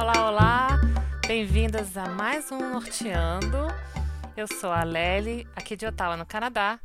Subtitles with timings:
[0.00, 0.68] Olá, olá!
[1.26, 3.58] Bem-vindas a mais um Norteando.
[4.34, 6.80] Eu sou a Lely, aqui de Ottawa, no Canadá.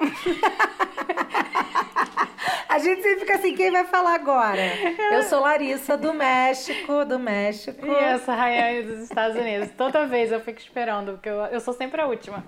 [2.68, 4.60] A gente sempre fica assim, quem vai falar agora?
[5.12, 7.86] Eu sou Larissa, do México, do México.
[7.86, 9.70] E eu sou Rayane, dos Estados Unidos.
[9.76, 12.42] Toda vez eu fico esperando, porque eu, eu sou sempre a última.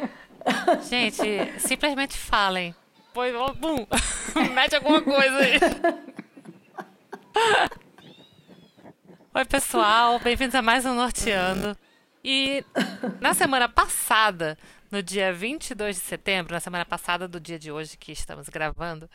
[0.88, 2.74] Gente, simplesmente falem.
[3.12, 3.86] Pois, bum,
[4.54, 5.60] mete alguma coisa aí.
[9.34, 11.76] Oi, pessoal, bem-vindos a mais um Norteando.
[12.24, 12.64] E
[13.20, 14.58] na semana passada,
[14.90, 19.08] no dia 22 de setembro, na semana passada do dia de hoje que estamos gravando,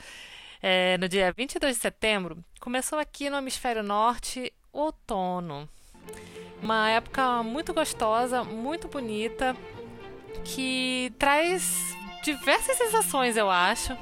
[0.62, 5.68] é, no dia 22 de setembro, começou aqui no hemisfério norte o outono.
[6.62, 9.56] Uma época muito gostosa, muito bonita,
[10.46, 13.98] que traz diversas sensações, eu acho,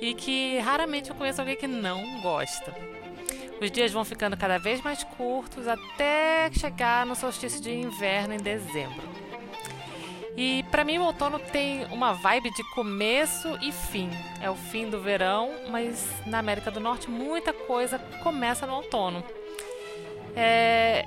[0.00, 2.89] e que raramente eu conheço alguém que não gosta.
[3.60, 8.38] Os dias vão ficando cada vez mais curtos até chegar no solstício de inverno em
[8.38, 9.02] dezembro.
[10.36, 14.08] E para mim o outono tem uma vibe de começo e fim.
[14.40, 19.22] É o fim do verão, mas na América do Norte muita coisa começa no outono.
[20.34, 21.04] É...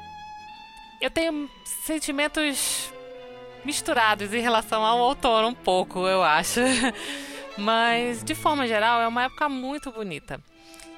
[1.01, 2.93] Eu tenho sentimentos
[3.65, 6.59] misturados em relação ao outono um pouco, eu acho.
[7.57, 10.39] Mas de forma geral é uma época muito bonita.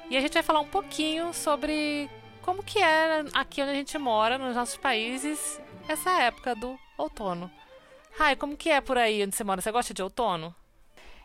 [0.08, 2.08] E a gente vai falar um pouquinho sobre
[2.42, 7.50] como que é aqui onde a gente mora, nos nossos países, essa época do outono.
[8.18, 9.60] Ai, como que é por aí onde você mora?
[9.60, 10.54] Você gosta de outono?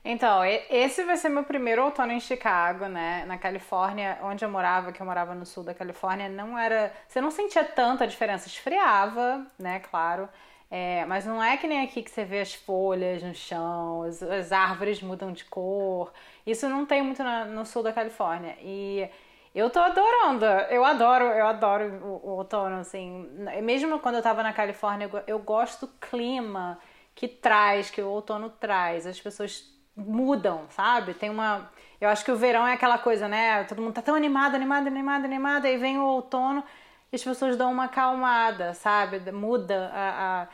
[0.04, 3.24] Então, esse vai ser meu primeiro outono em Chicago, né?
[3.28, 6.92] Na Califórnia, onde eu morava, que eu morava no sul da Califórnia, não era.
[7.08, 8.48] Você não sentia tanta diferença.
[8.48, 9.80] Esfriava, né?
[9.80, 10.28] Claro.
[10.72, 14.24] É, mas não é que nem aqui que você vê as folhas no chão, as,
[14.24, 16.12] as árvores mudam de cor.
[16.46, 18.58] Isso não tem muito na, no sul da Califórnia.
[18.62, 19.08] E
[19.54, 20.46] eu tô adorando.
[20.70, 23.30] Eu adoro, eu adoro o, o outono, assim.
[23.62, 26.80] Mesmo quando eu tava na Califórnia, eu, eu gosto do clima
[27.14, 29.06] que traz, que o outono traz.
[29.06, 31.14] As pessoas mudam, sabe?
[31.14, 31.70] Tem uma.
[32.00, 33.64] Eu acho que o verão é aquela coisa, né?
[33.66, 36.64] Todo mundo tá tão animado, animado, animado, animado, aí vem o outono
[37.12, 39.32] e as pessoas dão uma acalmada, sabe?
[39.32, 40.48] Muda a, a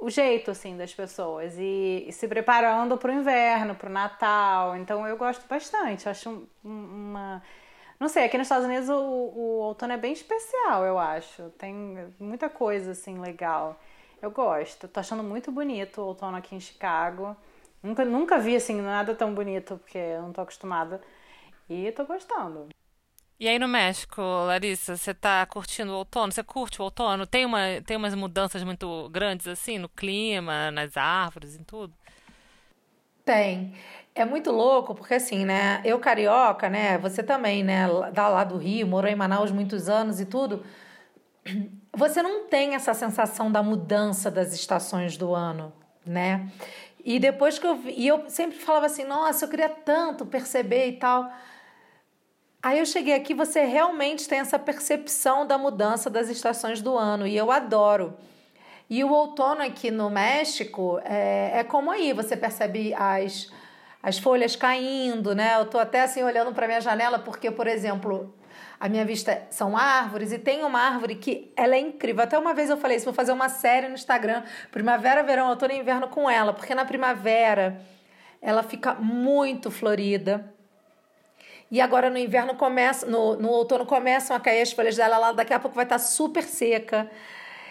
[0.00, 4.76] o jeito assim das pessoas e, e se preparando para o inverno, para o Natal.
[4.76, 6.08] Então eu gosto bastante.
[6.08, 7.42] Acho uma
[8.00, 11.50] não sei, aqui nos Estados Unidos o, o outono é bem especial, eu acho.
[11.58, 11.74] Tem
[12.18, 13.78] muita coisa assim legal.
[14.22, 14.88] Eu gosto.
[14.88, 17.36] Tô achando muito bonito o outono aqui em Chicago.
[17.82, 21.00] Nunca, nunca vi assim nada tão bonito, porque eu não tô acostumada.
[21.68, 22.68] E tô gostando.
[23.40, 26.30] E aí no México, Larissa, você tá curtindo o outono?
[26.30, 27.26] Você curte o outono?
[27.26, 31.94] Tem, uma, tem umas mudanças muito grandes assim no clima, nas árvores e tudo?
[33.24, 33.72] Tem.
[34.14, 35.80] É muito louco, porque assim, né?
[35.86, 36.98] Eu carioca, né?
[36.98, 37.86] Você também, né?
[38.12, 40.62] Da lá do Rio, morou em Manaus muitos anos e tudo.
[41.96, 45.72] Você não tem essa sensação da mudança das estações do ano,
[46.04, 46.46] né?
[47.02, 50.88] E depois que eu vi, e eu sempre falava assim, nossa, eu queria tanto perceber
[50.88, 51.32] e tal.
[52.62, 57.26] Aí eu cheguei aqui, você realmente tem essa percepção da mudança das estações do ano
[57.26, 58.14] e eu adoro.
[58.88, 63.50] E o outono aqui no México é, é como aí, você percebe as,
[64.02, 65.54] as folhas caindo, né?
[65.58, 68.34] Eu tô até assim olhando para minha janela porque, por exemplo,
[68.78, 72.22] a minha vista são árvores e tem uma árvore que ela é incrível.
[72.22, 75.72] Até uma vez eu falei isso, vou fazer uma série no Instagram, primavera, verão, outono
[75.72, 77.80] e inverno com ela, porque na primavera
[78.42, 80.59] ela fica muito florida
[81.70, 85.32] e agora no inverno começa, no, no outono começam a cair as folhas dela, ela
[85.32, 87.10] daqui a pouco vai estar super seca.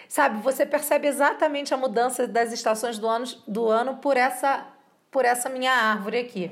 [0.08, 4.66] Sabe, você percebe exatamente a mudança das estações do ano, do ano por essa
[5.10, 6.50] por essa minha árvore aqui.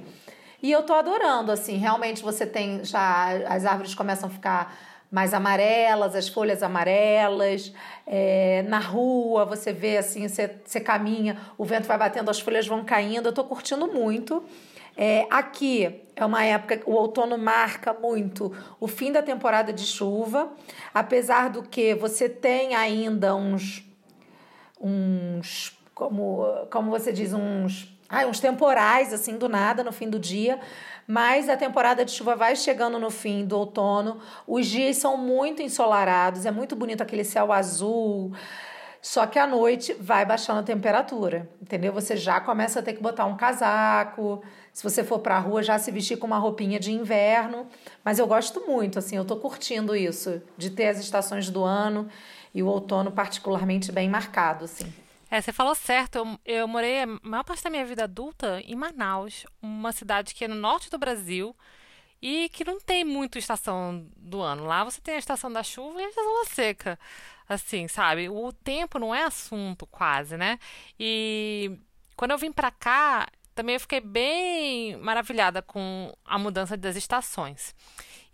[0.61, 4.77] E eu tô adorando, assim, realmente você tem já as árvores começam a ficar
[5.11, 7.73] mais amarelas, as folhas amarelas,
[8.07, 12.67] é, na rua você vê assim, você, você caminha, o vento vai batendo, as folhas
[12.67, 14.45] vão caindo, eu tô curtindo muito.
[15.01, 20.51] É, aqui é uma época, o outono marca muito o fim da temporada de chuva,
[20.93, 23.85] apesar do que você tem ainda uns,
[24.81, 30.19] uns como, como você diz, uns, ai, uns temporais assim do nada no fim do
[30.19, 30.59] dia,
[31.07, 34.19] mas a temporada de chuva vai chegando no fim do outono.
[34.49, 38.33] Os dias são muito ensolarados, é muito bonito aquele céu azul.
[39.09, 41.95] Só que à noite vai baixando a temperatura, entendeu?
[41.95, 44.45] Você já começa a ter que botar um casaco.
[44.71, 47.67] Se você for para a rua, já se vestir com uma roupinha de inverno.
[48.05, 52.07] Mas eu gosto muito, assim, eu tô curtindo isso, de ter as estações do ano
[52.55, 54.93] e o outono particularmente bem marcado, assim.
[55.31, 56.17] É, você falou certo.
[56.17, 60.45] Eu, eu morei a maior parte da minha vida adulta em Manaus, uma cidade que
[60.45, 61.57] é no norte do Brasil
[62.21, 64.67] e que não tem muito estação do ano.
[64.67, 66.99] Lá você tem a estação da chuva e a estação da seca.
[67.49, 68.29] Assim, sabe?
[68.29, 70.59] O tempo não é assunto quase, né?
[70.99, 71.79] E
[72.15, 77.75] quando eu vim para cá, também eu fiquei bem maravilhada com a mudança das estações.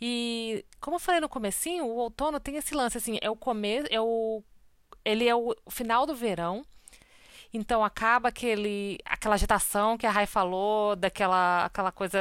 [0.01, 3.87] E como eu falei no comecinho, o outono tem esse lance assim, é o começo,
[3.91, 4.43] é o
[5.05, 6.65] ele é o final do verão.
[7.53, 12.19] Então acaba aquele aquela agitação que a Rai falou, daquela aquela coisa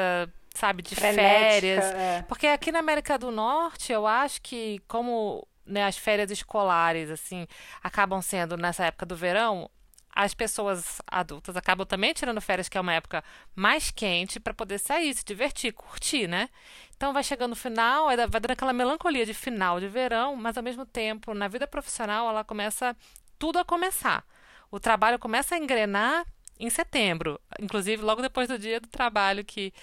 [0.54, 1.86] sabe, de Frenética, férias.
[1.86, 2.22] É.
[2.28, 7.48] Porque aqui na América do Norte, eu acho que como né, as férias escolares, assim,
[7.82, 9.70] acabam sendo nessa época do verão,
[10.16, 13.24] as pessoas adultas acabam também tirando férias, que é uma época
[13.56, 16.50] mais quente, para poder sair, se divertir, curtir, né?
[16.96, 20.64] Então vai chegando no final, vai dando aquela melancolia de final de verão, mas ao
[20.64, 22.96] mesmo tempo, na vida profissional, ela começa
[23.40, 24.24] tudo a começar.
[24.70, 26.26] O trabalho começa a engrenar
[26.60, 29.74] em setembro, inclusive logo depois do dia do trabalho, que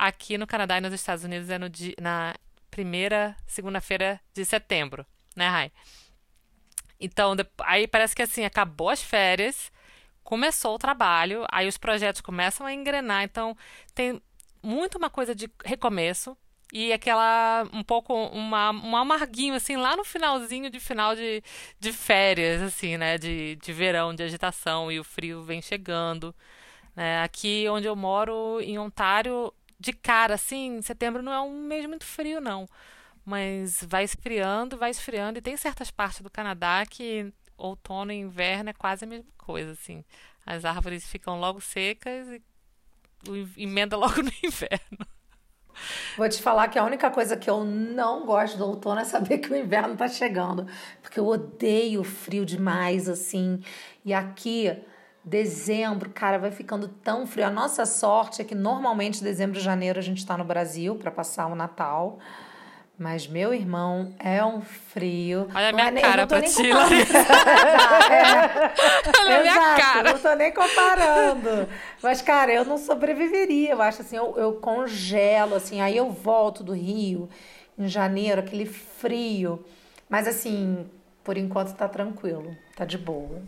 [0.00, 2.32] Aqui no Canadá e nos Estados Unidos é no dia, na
[2.70, 5.04] primeira segunda-feira de setembro,
[5.38, 5.72] né, Rai?
[7.00, 9.70] Então, aí parece que assim, acabou as férias,
[10.24, 13.56] começou o trabalho, aí os projetos começam a engrenar, então
[13.94, 14.20] tem
[14.62, 16.36] muito uma coisa de recomeço
[16.72, 21.42] e aquela um pouco uma, um amarguinho assim lá no finalzinho de final de,
[21.80, 26.34] de férias assim né de, de verão de agitação e o frio vem chegando
[26.94, 27.22] né?
[27.22, 32.04] aqui onde eu moro em Ontário de cara, assim, setembro não é um mês muito
[32.04, 32.68] frio, não.
[33.28, 35.38] Mas vai esfriando, vai esfriando.
[35.38, 39.72] E tem certas partes do Canadá que outono e inverno é quase a mesma coisa,
[39.72, 40.02] assim.
[40.46, 45.06] As árvores ficam logo secas e emenda logo no inverno.
[46.16, 49.38] Vou te falar que a única coisa que eu não gosto do outono é saber
[49.38, 50.66] que o inverno tá chegando.
[51.02, 53.62] Porque eu odeio frio demais, assim.
[54.06, 54.74] E aqui
[55.22, 57.46] Dezembro, cara, vai ficando tão frio.
[57.46, 61.10] A nossa sorte é que normalmente dezembro e janeiro a gente está no Brasil para
[61.10, 62.18] passar o Natal.
[62.98, 65.46] Mas, meu irmão, é um frio.
[65.54, 66.74] Olha a minha é, cara pra ti, é,
[69.20, 70.12] Olha a minha cara.
[70.12, 71.68] Não tô nem comparando.
[72.02, 73.70] Mas, cara, eu não sobreviveria.
[73.70, 75.80] Eu acho assim, eu, eu congelo, assim.
[75.80, 77.28] Aí eu volto do Rio
[77.78, 79.64] em janeiro, aquele frio.
[80.08, 80.84] Mas, assim,
[81.22, 82.56] por enquanto tá tranquilo.
[82.74, 83.40] Tá de boa.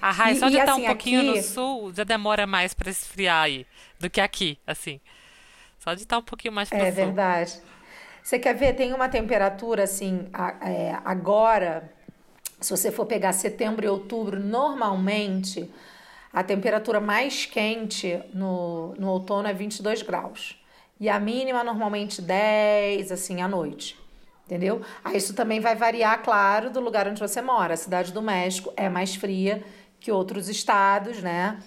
[0.00, 1.38] A Rai, só de estar assim, um pouquinho aqui...
[1.38, 3.66] no sul, já demora mais para esfriar aí
[3.98, 5.00] do que aqui, assim.
[5.86, 6.88] Só de estar um pouquinho mais pro é, sul.
[6.88, 7.62] É verdade.
[8.20, 8.72] Você quer ver?
[8.74, 10.28] Tem uma temperatura assim,
[10.60, 11.88] é, agora,
[12.60, 15.70] se você for pegar setembro e outubro, normalmente
[16.32, 20.60] a temperatura mais quente no, no outono é 22 graus.
[20.98, 23.96] E a mínima normalmente 10, assim, à noite.
[24.44, 24.82] Entendeu?
[25.04, 27.74] Aí isso também vai variar, claro, do lugar onde você mora.
[27.74, 29.62] A cidade do México é mais fria
[30.00, 31.60] que outros estados, né?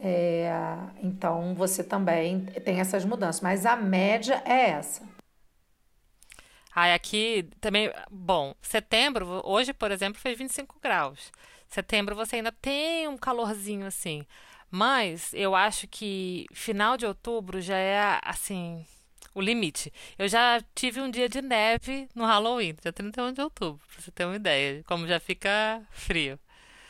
[0.00, 0.50] É,
[1.02, 5.02] então você também tem essas mudanças, mas a média é essa.
[6.74, 11.32] Ah, aqui também, bom, setembro, hoje, por exemplo, fez 25 graus.
[11.66, 14.24] Setembro você ainda tem um calorzinho assim.
[14.70, 18.84] Mas eu acho que final de outubro já é assim,
[19.34, 19.92] o limite.
[20.18, 24.10] Eu já tive um dia de neve no Halloween, dia 31 de outubro, pra você
[24.10, 26.38] ter uma ideia, como já fica frio.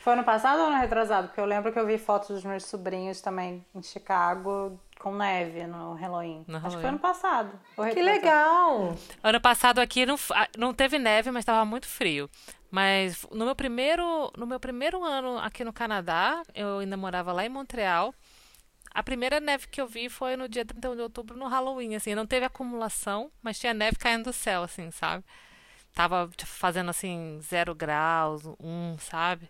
[0.09, 1.27] Foi ano passado ou ano retrasado?
[1.27, 5.67] Porque eu lembro que eu vi fotos dos meus sobrinhos também em Chicago com neve
[5.67, 6.43] no Halloween.
[6.47, 6.75] No Acho Halloween.
[6.77, 7.59] que foi ano passado.
[7.93, 8.95] Que legal!
[9.21, 10.15] Ano passado aqui não,
[10.57, 12.27] não teve neve, mas estava muito frio.
[12.71, 17.45] Mas no meu primeiro no meu primeiro ano aqui no Canadá, eu ainda morava lá
[17.45, 18.11] em Montreal.
[18.91, 22.15] A primeira neve que eu vi foi no dia 31 de outubro no Halloween, assim,
[22.15, 25.23] não teve acumulação, mas tinha neve caindo do céu, assim, sabe?
[25.93, 29.47] Tava tipo, fazendo assim zero graus, um, sabe?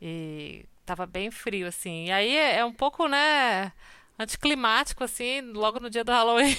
[0.00, 2.06] E tava bem frio, assim.
[2.06, 3.72] E aí é, um pouco, né,
[4.18, 6.56] anticlimático, assim, logo no dia do Halloween.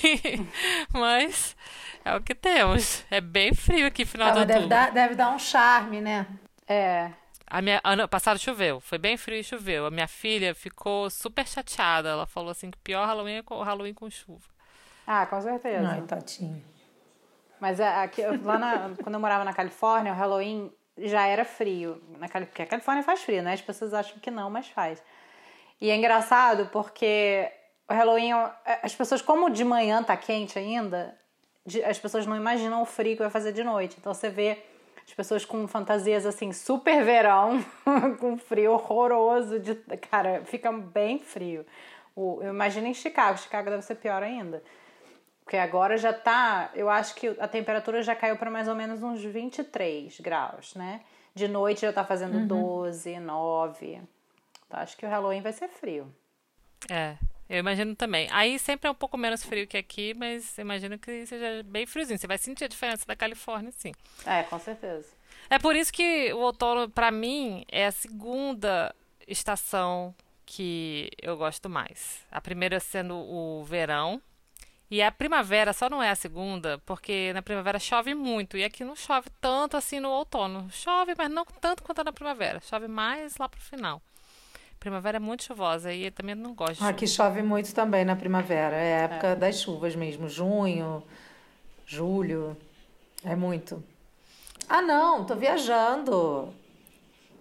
[0.94, 1.56] Mas
[2.04, 3.04] é o que temos.
[3.10, 4.62] É bem frio aqui, final de outubro.
[4.62, 6.28] Deve dar, deve dar um charme, né?
[6.68, 7.12] É.
[7.50, 9.86] A minha, ano passado choveu, foi bem frio e choveu.
[9.86, 12.10] A minha filha ficou super chateada.
[12.10, 14.44] Ela falou assim que pior Halloween é o Halloween com chuva.
[15.06, 15.88] Ah, com certeza.
[15.88, 16.62] Ai, tadinho.
[17.60, 22.02] Mas é, aqui, lá na, quando eu morava na Califórnia, o Halloween já era frio.
[22.18, 23.54] Na Califórnia, porque a Califórnia faz frio, né?
[23.54, 25.02] As pessoas acham que não, mas faz.
[25.80, 27.52] E é engraçado porque
[27.90, 28.32] o Halloween,
[28.82, 31.18] as pessoas, como de manhã tá quente ainda,
[31.86, 33.96] as pessoas não imaginam o frio que vai fazer de noite.
[34.00, 34.58] Então você vê
[35.06, 37.64] as pessoas com fantasias assim, super verão,
[38.20, 39.60] com frio horroroso.
[39.60, 39.76] De,
[40.10, 41.66] cara, fica bem frio.
[42.16, 44.64] Eu imagino em Chicago, Chicago deve ser pior ainda.
[45.48, 49.02] Porque agora já tá, eu acho que a temperatura já caiu para mais ou menos
[49.02, 51.00] uns 23 graus, né?
[51.34, 52.48] De noite já tá fazendo uhum.
[52.48, 54.02] 12, 9.
[54.68, 56.14] Então acho que o Halloween vai ser frio.
[56.90, 57.16] É.
[57.50, 58.28] Eu imagino também.
[58.30, 62.20] Aí sempre é um pouco menos frio que aqui, mas imagino que seja bem friozinho.
[62.20, 63.94] Você vai sentir a diferença da Califórnia, sim.
[64.26, 65.08] É, com certeza.
[65.50, 68.94] É por isso que o outono, para mim, é a segunda
[69.26, 70.14] estação
[70.46, 72.20] que eu gosto mais.
[72.30, 74.22] A primeira sendo o verão.
[74.90, 78.56] E a primavera só não é a segunda, porque na primavera chove muito.
[78.58, 80.68] E aqui não chove tanto assim no outono.
[80.72, 82.62] Chove, mas não tanto quanto na primavera.
[82.62, 84.02] Chove mais lá pro final.
[84.80, 86.84] Primavera é muito chuvosa e eu também não gosto.
[86.86, 88.78] Aqui chove muito também na primavera.
[88.78, 89.36] É a época é.
[89.36, 90.30] das chuvas mesmo.
[90.30, 91.04] Junho,
[91.86, 92.56] julho.
[93.26, 93.84] É muito.
[94.70, 96.54] Ah, não, tô viajando.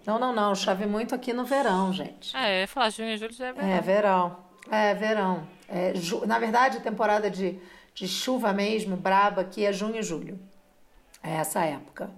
[0.05, 0.53] Não, não, não.
[0.55, 2.37] Chove muito aqui no verão, gente.
[2.37, 3.69] É, eu ia falar junho e julho já é verão.
[3.69, 4.37] É, verão.
[4.71, 5.56] É, verão.
[5.69, 5.93] É.
[6.27, 7.59] Na verdade, a temporada de,
[7.95, 10.39] de chuva mesmo, braba, aqui é junho e julho.
[11.23, 12.11] É essa época.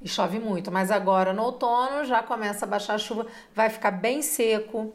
[0.00, 0.70] E chove muito.
[0.70, 3.26] Mas agora, no outono, já começa a baixar a chuva.
[3.54, 4.94] Vai ficar bem seco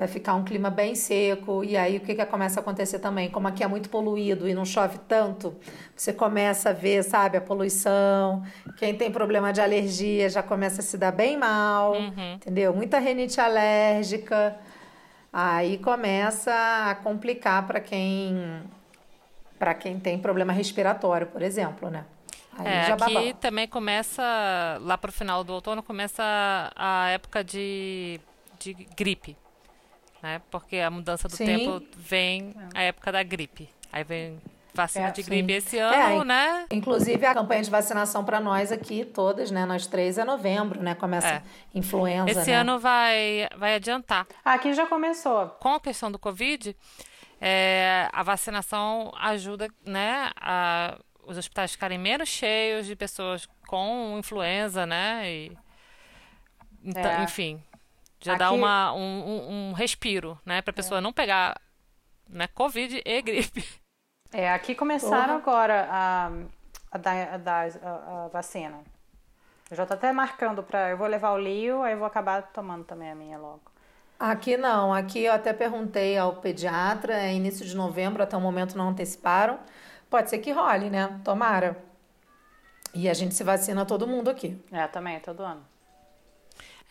[0.00, 1.62] vai ficar um clima bem seco.
[1.62, 3.28] E aí o que, que começa a acontecer também?
[3.28, 5.54] Como aqui é muito poluído e não chove tanto,
[5.94, 8.42] você começa a ver, sabe, a poluição.
[8.78, 12.34] Quem tem problema de alergia já começa a se dar bem mal, uhum.
[12.36, 12.72] entendeu?
[12.72, 14.56] Muita renite alérgica.
[15.32, 16.52] Aí começa
[16.90, 18.62] a complicar para quem
[19.58, 22.04] para quem tem problema respiratório, por exemplo, né?
[22.58, 24.22] Aí é, aqui também começa,
[24.80, 26.22] lá para o final do outono, começa
[26.74, 28.18] a época de,
[28.58, 29.36] de gripe
[30.22, 30.40] né?
[30.50, 31.44] Porque a mudança do sim.
[31.44, 33.68] tempo vem a época da gripe.
[33.92, 34.38] Aí vem
[34.74, 35.56] vacina é, de gripe sim.
[35.56, 36.66] esse é, ano, é, né?
[36.70, 39.66] Inclusive a campanha de vacinação para nós aqui, todas, né?
[39.66, 40.94] Nós três é novembro, né?
[40.94, 41.42] Começa é.
[41.74, 42.30] influenza.
[42.30, 42.56] Esse né?
[42.56, 44.26] ano vai, vai adiantar.
[44.44, 45.48] Aqui já começou.
[45.60, 46.76] Com a questão do Covid,
[47.40, 50.30] é, a vacinação ajuda, né?
[50.40, 55.30] A, os hospitais ficarem menos cheios de pessoas com influenza, né?
[55.30, 55.58] E,
[56.82, 57.24] então, é.
[57.24, 57.62] Enfim,
[58.20, 58.38] já Aqui...
[58.40, 60.60] dá uma, um, um, respiro, né?
[60.60, 61.00] Pra pessoa é.
[61.00, 61.60] não pegar
[62.28, 63.64] né, Covid e gripe.
[64.32, 66.30] É, aqui começaram agora a,
[66.92, 68.78] a, dar, a, dar a, a, vacina.
[69.70, 70.90] Eu já tô até marcando pra.
[70.90, 73.62] Eu vou levar o Lio, aí eu vou acabar tomando também a minha logo.
[74.18, 78.76] Aqui não, aqui eu até perguntei ao pediatra, é início de novembro, até o momento
[78.76, 79.58] não anteciparam.
[80.08, 81.20] Pode ser que role, né?
[81.24, 81.76] Tomara.
[82.92, 84.60] E a gente se vacina todo mundo aqui.
[84.70, 85.64] É, também, todo ano.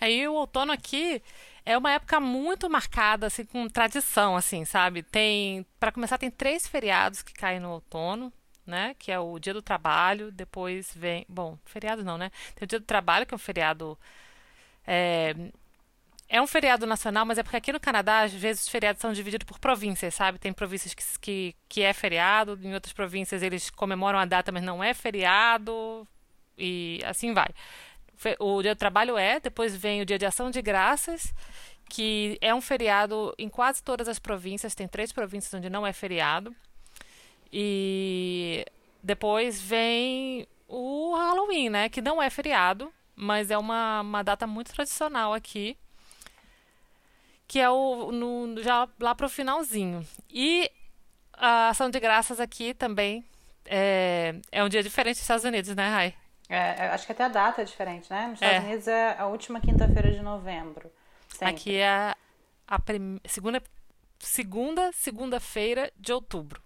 [0.01, 1.21] Aí o outono aqui
[1.69, 5.03] é uma época muito marcada, assim, com tradição, assim, sabe?
[5.03, 8.33] Tem, para começar, tem três feriados que caem no outono,
[8.65, 8.95] né?
[8.97, 12.31] Que é o Dia do Trabalho, depois vem, bom, feriado não, né?
[12.55, 13.95] Tem o Dia do Trabalho, que é um feriado
[14.87, 15.35] é,
[16.27, 19.13] é um feriado nacional, mas é porque aqui no Canadá, às vezes, os feriados são
[19.13, 20.39] divididos por províncias, sabe?
[20.39, 24.63] Tem províncias que, que, que é feriado, em outras províncias eles comemoram a data, mas
[24.63, 26.07] não é feriado,
[26.57, 27.49] e assim vai
[28.39, 31.33] o dia do trabalho é, depois vem o dia de ação de graças,
[31.89, 35.93] que é um feriado em quase todas as províncias, tem três províncias onde não é
[35.93, 36.55] feriado.
[37.51, 38.65] E
[39.01, 44.71] depois vem o Halloween, né, que não é feriado, mas é uma, uma data muito
[44.71, 45.75] tradicional aqui,
[47.47, 50.05] que é o no, já lá para o finalzinho.
[50.29, 50.69] E
[51.33, 53.25] a ação de graças aqui também
[53.65, 56.13] é, é um dia diferente dos Estados Unidos, né, Rai?
[56.49, 58.25] É, acho que até a data é diferente, né?
[58.25, 58.59] Nos Estados é.
[58.67, 60.91] Unidos é a última quinta-feira de novembro.
[61.27, 61.53] Sempre.
[61.53, 62.15] Aqui é
[62.67, 63.19] a prim...
[63.25, 63.61] segunda
[64.17, 66.61] segunda segunda-feira de outubro.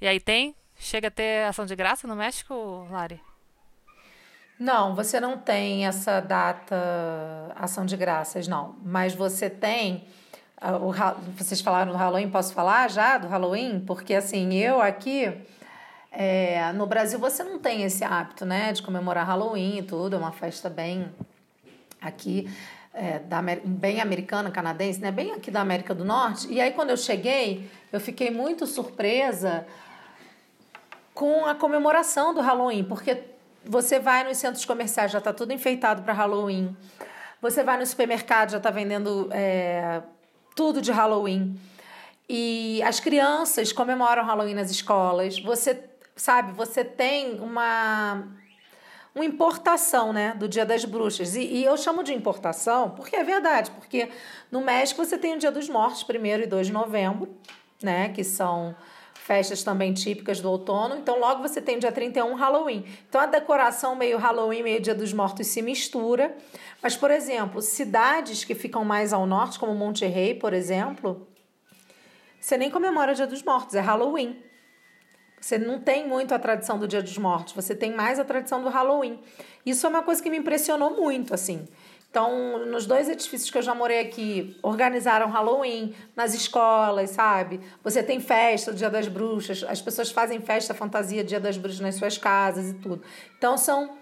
[0.00, 0.54] E aí tem?
[0.76, 3.20] Chega a ter ação de graça no México, Lari?
[4.58, 6.76] Não, você não tem essa data
[7.56, 8.76] ação de graças, não.
[8.84, 10.06] Mas você tem
[10.62, 10.92] uh, o
[11.36, 13.80] vocês falaram do Halloween, posso falar já do Halloween?
[13.80, 15.32] Porque assim, eu aqui
[16.10, 20.18] é, no Brasil você não tem esse hábito, né, de comemorar Halloween e tudo, é
[20.18, 21.10] uma festa bem
[22.00, 22.50] aqui,
[22.94, 26.50] é, da, bem americana, canadense, né, bem aqui da América do Norte.
[26.50, 29.66] E aí quando eu cheguei, eu fiquei muito surpresa
[31.14, 33.24] com a comemoração do Halloween, porque
[33.64, 36.76] você vai nos centros comerciais, já está tudo enfeitado para Halloween.
[37.40, 40.02] Você vai no supermercado, já está vendendo é,
[40.56, 41.58] tudo de Halloween.
[42.28, 45.38] E as crianças comemoram Halloween nas escolas.
[45.40, 45.74] Você
[46.20, 48.26] sabe, você tem uma
[49.14, 51.34] uma importação, né, do Dia das Bruxas.
[51.34, 54.08] E, e, eu chamo de importação porque é verdade, porque
[54.50, 57.28] no México você tem o Dia dos Mortos, 1 e 2 de novembro,
[57.82, 58.76] né, que são
[59.28, 60.96] festas também típicas do outono.
[60.96, 62.82] Então, logo você tem o dia 31, Halloween.
[63.06, 66.34] Então, a decoração meio Halloween, meio Dia dos Mortos se mistura.
[66.82, 71.28] Mas, por exemplo, cidades que ficam mais ao norte, como Monterrey, por exemplo,
[72.40, 74.47] você nem comemora o Dia dos Mortos, é Halloween.
[75.40, 78.62] Você não tem muito a tradição do Dia dos Mortos, você tem mais a tradição
[78.62, 79.18] do Halloween.
[79.64, 81.66] Isso é uma coisa que me impressionou muito, assim,
[82.10, 87.60] Então, nos dois edifícios que eu já morei aqui, organizaram Halloween nas escolas, sabe?
[87.84, 91.96] Você tem festa Dia das Bruxas, as pessoas fazem festa fantasia Dia das Bruxas nas
[91.96, 93.02] suas casas e tudo.
[93.36, 93.98] Então, são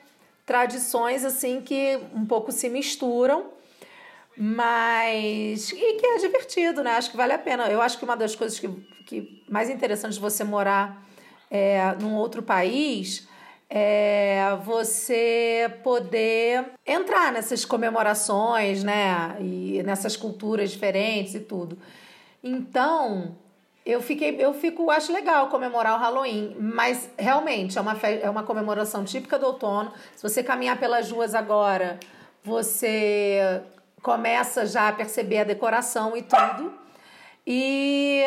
[0.47, 3.51] tradições assim que um pouco se misturam,
[4.37, 6.93] mas e que é divertido, né?
[6.93, 7.69] Acho que vale a pena.
[7.69, 8.69] Eu acho que uma das coisas que,
[9.05, 11.05] que mais interessantes de você morar
[11.51, 13.27] é, num outro país
[13.69, 19.37] é você poder entrar nessas comemorações, né?
[19.41, 21.77] E nessas culturas diferentes e tudo.
[22.43, 23.37] Então,
[23.85, 28.43] eu fiquei, eu fico, acho legal comemorar o Halloween, mas realmente é uma, é uma
[28.43, 29.93] comemoração típica do outono.
[30.15, 31.99] Se você caminhar pelas ruas agora,
[32.43, 33.63] você
[34.03, 36.86] começa já a perceber a decoração e tudo.
[37.47, 38.23] E,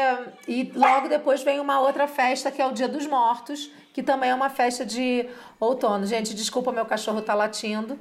[0.47, 4.29] e logo depois vem uma outra festa que é o Dia dos Mortos, que também
[4.29, 5.27] é uma festa de
[5.59, 6.05] outono.
[6.05, 7.99] Gente, desculpa, meu cachorro tá latindo.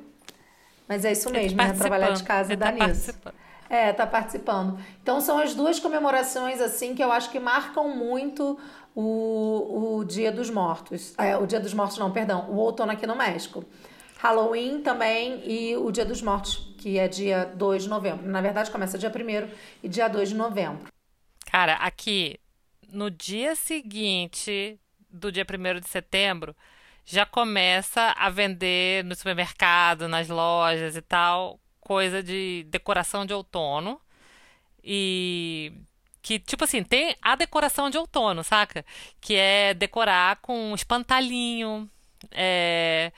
[0.87, 1.73] Mas é isso mesmo, né?
[1.73, 3.13] Trabalhar de casa dá tá nisso.
[3.69, 4.79] É, tá participando.
[5.03, 8.59] Então são as duas comemorações assim que eu acho que marcam muito
[8.95, 11.15] o, o Dia dos Mortos.
[11.19, 13.65] É, o Dia dos Mortos não, perdão, o outono aqui no México.
[14.19, 18.27] Halloween também e o Dia dos Mortos, que é dia 2 de novembro.
[18.27, 19.49] Na verdade, começa dia 1
[19.83, 20.98] e dia 2 de novembro.
[21.51, 22.39] Cara, aqui
[22.93, 24.79] no dia seguinte
[25.09, 26.55] do dia 1 de setembro,
[27.07, 33.99] já começa a vender no supermercado, nas lojas e tal, coisa de decoração de outono.
[34.85, 35.73] E
[36.21, 38.85] que, tipo assim, tem a decoração de outono, saca?
[39.19, 41.91] Que é decorar com espantalhinho,
[42.31, 43.11] é,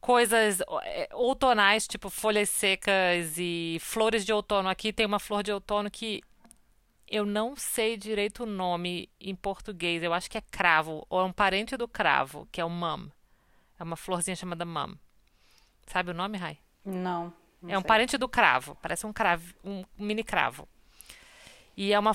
[0.00, 4.68] coisas é, outonais, tipo folhas secas e flores de outono.
[4.68, 6.22] Aqui tem uma flor de outono que
[7.10, 10.02] eu não sei direito o nome em português.
[10.02, 13.08] Eu acho que é cravo, ou é um parente do cravo, que é o mum.
[13.78, 14.96] É uma florzinha chamada mum.
[15.86, 16.58] Sabe o nome, Rai?
[16.84, 17.32] Não.
[17.62, 18.76] não é um parente do cravo.
[18.82, 20.68] Parece um cravo, um mini cravo.
[21.76, 22.10] E é uma,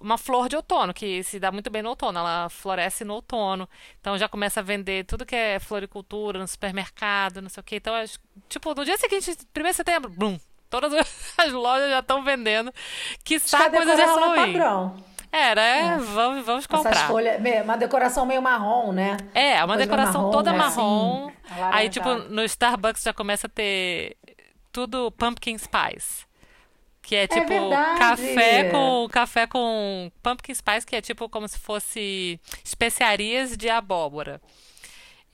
[0.00, 2.18] uma flor de outono, que se dá muito bem no outono.
[2.18, 3.68] Ela floresce no outono.
[4.00, 7.76] Então já começa a vender tudo que é floricultura no supermercado, não sei o quê.
[7.76, 8.04] Então, é,
[8.48, 10.36] tipo, no dia seguinte, 1 de setembro, blum,
[10.80, 10.92] Todas
[11.38, 12.72] as lojas já estão vendendo.
[13.22, 14.52] Que está coisa de é Halloween.
[14.52, 14.96] Padrão.
[15.30, 15.98] Era, é, é.
[15.98, 16.90] Vamos, vamos comprar.
[16.90, 19.16] Essas folhas, uma decoração meio marrom, né?
[19.32, 20.58] É, uma coisa decoração marrom, toda né?
[20.58, 21.30] marrom.
[21.48, 24.16] Assim, Aí, tipo, no Starbucks já começa a ter
[24.72, 26.24] tudo pumpkin spice.
[27.00, 31.46] Que é, é tipo é café com café com pumpkin spice, que é tipo como
[31.46, 34.40] se fosse especiarias de abóbora.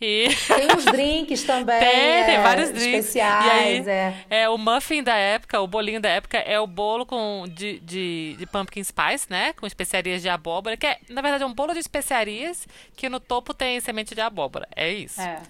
[0.01, 0.29] E...
[0.49, 1.79] Tem uns drinks também.
[1.79, 3.07] Tem, tem é, vários drinks.
[3.07, 4.25] Especiais, aí, é.
[4.31, 4.49] é.
[4.49, 8.47] O muffin da época, o bolinho da época, é o bolo com, de, de, de
[8.47, 9.53] pumpkin spice, né?
[9.53, 13.21] Com especiarias de abóbora, que é, na verdade, é um bolo de especiarias que no
[13.21, 14.67] topo tem semente de abóbora.
[14.75, 15.21] É isso.
[15.21, 15.43] É.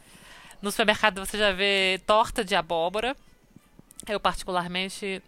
[0.61, 3.17] No supermercado você já vê torta de abóbora.
[4.09, 5.23] Eu, particularmente,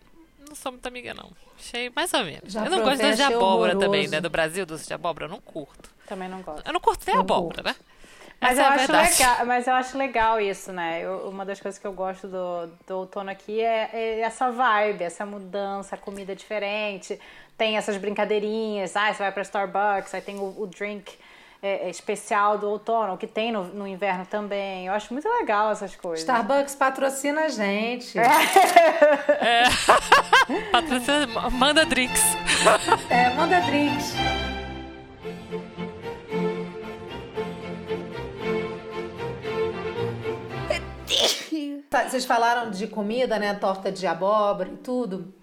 [0.49, 1.31] não sou muito amiga, não.
[1.59, 2.53] Achei mais ou menos.
[2.53, 3.79] Já eu não gosto doce de abóbora horroroso.
[3.79, 4.21] também, né?
[4.21, 5.89] Do Brasil, doce de abóbora, eu não curto.
[6.09, 6.67] Também não gosto.
[6.67, 7.81] Eu não curto nem eu abóbora, curto.
[7.81, 7.92] né?
[8.43, 11.01] Mas eu, é acho legal, mas eu acho legal isso, né?
[11.01, 15.05] Eu, uma das coisas que eu gosto do, do outono aqui é, é, essa vibe,
[15.05, 17.19] essa mudança, comida diferente.
[17.57, 21.17] Tem essas brincadeirinhas, ah, você vai para Starbucks, aí tem o, o drink
[21.63, 24.89] é, é, especial do outono, que tem no, no, inverno também.
[24.89, 26.19] Eu acho muito legal essas coisas.
[26.19, 28.19] Starbucks patrocina a gente.
[28.19, 28.25] É.
[29.41, 29.65] é.
[30.73, 32.25] patrocina, manda drinks.
[33.09, 34.13] É, manda drinks.
[41.93, 43.53] Tá, vocês falaram de comida, né?
[43.53, 45.35] Torta de abóbora e tudo.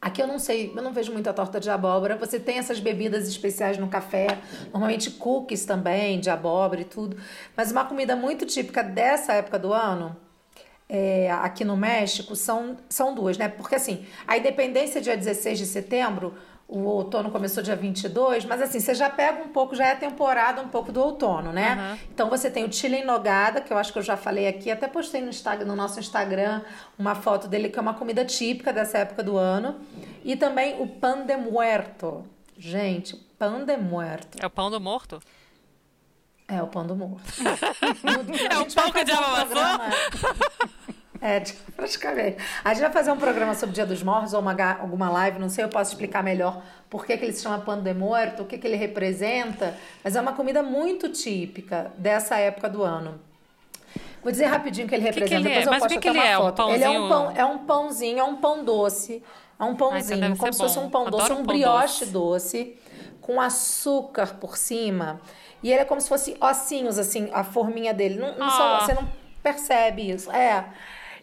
[0.00, 2.16] Aqui eu não sei, eu não vejo muita torta de abóbora.
[2.16, 4.38] Você tem essas bebidas especiais no café,
[4.72, 7.18] normalmente cookies também, de abóbora e tudo.
[7.54, 10.16] Mas uma comida muito típica dessa época do ano,
[10.88, 13.46] é, aqui no México, são, são duas, né?
[13.46, 16.32] Porque assim, a independência dia 16 de setembro,
[16.68, 20.60] o outono começou dia 22, mas assim, você já pega um pouco, já é temporada
[20.60, 21.74] um pouco do outono, né?
[21.74, 21.98] Uhum.
[22.12, 24.70] Então você tem o chile em nogada, que eu acho que eu já falei aqui,
[24.70, 26.62] até postei no, Instagram, no nosso Instagram
[26.98, 29.76] uma foto dele, que é uma comida típica dessa época do ano.
[30.24, 32.24] E também o pan de muerto.
[32.58, 34.38] Gente, pan de muerto.
[34.42, 35.20] É o pão do morto?
[36.48, 37.22] É o pão do morto.
[38.50, 39.26] é o pão que a diabo
[41.20, 41.42] É,
[41.74, 42.36] praticamente.
[42.64, 45.38] A gente vai fazer um programa sobre o Dia dos Mortos ou uma, alguma live,
[45.38, 48.42] não sei, eu posso explicar melhor por que, que ele se chama Pão de Morto,
[48.42, 49.74] o que, que ele representa,
[50.04, 53.20] mas é uma comida muito típica dessa época do ano.
[54.22, 55.94] Vou dizer rapidinho o que ele representa, que que ele depois é?
[55.94, 56.36] eu posto uma é?
[56.36, 56.62] foto.
[56.64, 59.22] Um ele é um, pão, é um pãozinho, é um pão doce,
[59.58, 62.12] é um pãozinho, Ai, como se fosse um pão Adoro doce, um, pão brioche doce.
[62.12, 62.78] doce,
[63.20, 65.20] com açúcar por cima.
[65.62, 68.18] E ele é como se fosse ossinhos, assim, a forminha dele.
[68.18, 68.50] Não, não ah.
[68.50, 69.08] são, você não
[69.42, 70.30] percebe isso.
[70.30, 70.64] É.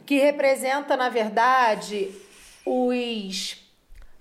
[0.05, 2.09] que representa, na verdade,
[2.65, 3.61] os.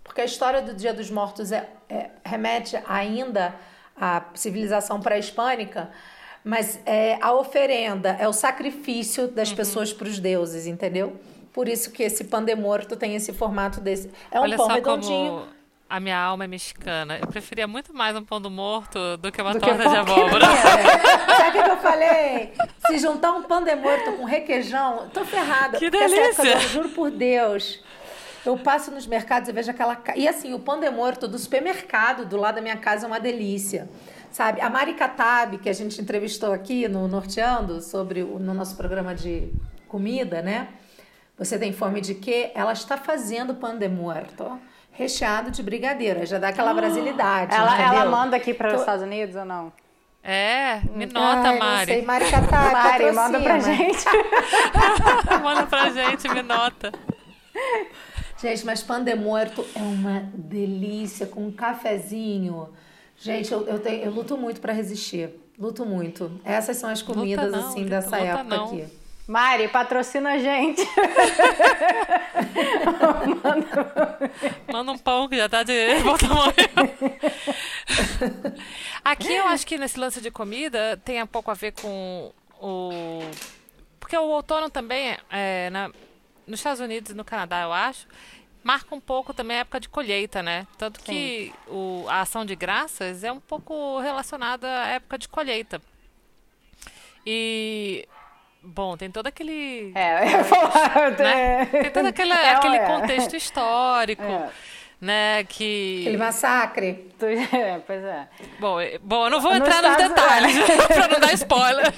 [0.05, 3.55] Porque a história do Dia dos Mortos é, é remete ainda
[3.97, 5.90] à civilização pré-hispânica,
[6.45, 9.57] mas é a oferenda, é o sacrifício das uhum.
[9.57, 11.18] pessoas para os deuses, entendeu?
[11.53, 14.11] Por isso que esse pão de morto tem esse formato desse.
[14.31, 15.33] É um Olha pão redondinho.
[15.33, 15.62] Como
[15.92, 17.18] a minha alma é mexicana.
[17.18, 19.96] Eu preferia muito mais um pão do morto do que uma do torta que de
[19.96, 20.46] abóbora.
[21.37, 22.52] Sabe o que eu falei?
[22.87, 25.76] Se juntar um pão de morto com requeijão, tô ferrada.
[25.76, 26.31] Que delícia!
[26.31, 27.78] Época, eu juro por Deus.
[28.42, 30.02] Eu passo nos mercados e vejo aquela.
[30.16, 33.20] E assim, o pão de morto do supermercado do lado da minha casa é uma
[33.20, 33.87] delícia.
[34.31, 34.62] Sabe?
[34.62, 39.14] A Mari Katab, que a gente entrevistou aqui no Norteando, sobre o, no nosso programa
[39.14, 39.52] de
[39.88, 40.68] comida, né?
[41.37, 42.50] Você tem fome de quê?
[42.55, 44.59] Ela está fazendo pão de morto
[44.92, 46.24] recheado de brigadeiro.
[46.24, 47.55] Já dá aquela brasilidade.
[47.55, 49.72] Ela, ela manda aqui para os Estados Unidos ou não?
[50.22, 51.92] É, me nota, Ai, Mari.
[51.92, 54.05] Sei, Mari Catar, Mari, manda pra gente.
[55.42, 56.92] manda pra gente, me nota.
[58.40, 62.68] Gente, mas pan de morto é uma delícia com um cafezinho.
[63.16, 65.31] Gente, eu, eu, tenho, eu luto muito para resistir.
[65.59, 66.40] Luto muito.
[66.44, 68.66] Essas são as comidas, não, assim, dessa época não.
[68.66, 69.02] aqui.
[69.33, 70.83] Mari, patrocina a gente.
[74.71, 76.27] Manda um pão que já tá de volta
[79.03, 83.23] Aqui eu acho que nesse lance de comida tem um pouco a ver com o.
[83.99, 85.88] Porque o outono também, é, na...
[86.47, 88.07] nos Estados Unidos e no Canadá, eu acho,
[88.62, 90.66] marca um pouco também a época de colheita, né?
[90.77, 92.05] Tanto que o...
[92.07, 95.81] a ação de graças é um pouco relacionada à época de colheita.
[97.25, 98.07] E
[98.62, 99.92] Bom, tem todo aquele.
[99.94, 101.11] É, eu ia falar.
[101.18, 101.66] Né?
[101.66, 102.87] Tem todo aquele, é, aquele é.
[102.87, 104.22] contexto histórico.
[104.22, 104.51] É.
[105.01, 106.03] Né, que...
[106.03, 107.11] Aquele massacre.
[107.53, 108.29] É, pois é.
[108.59, 110.57] Bom, bom eu não vou entrar nos detalhes
[110.88, 111.92] para não dar spoiler.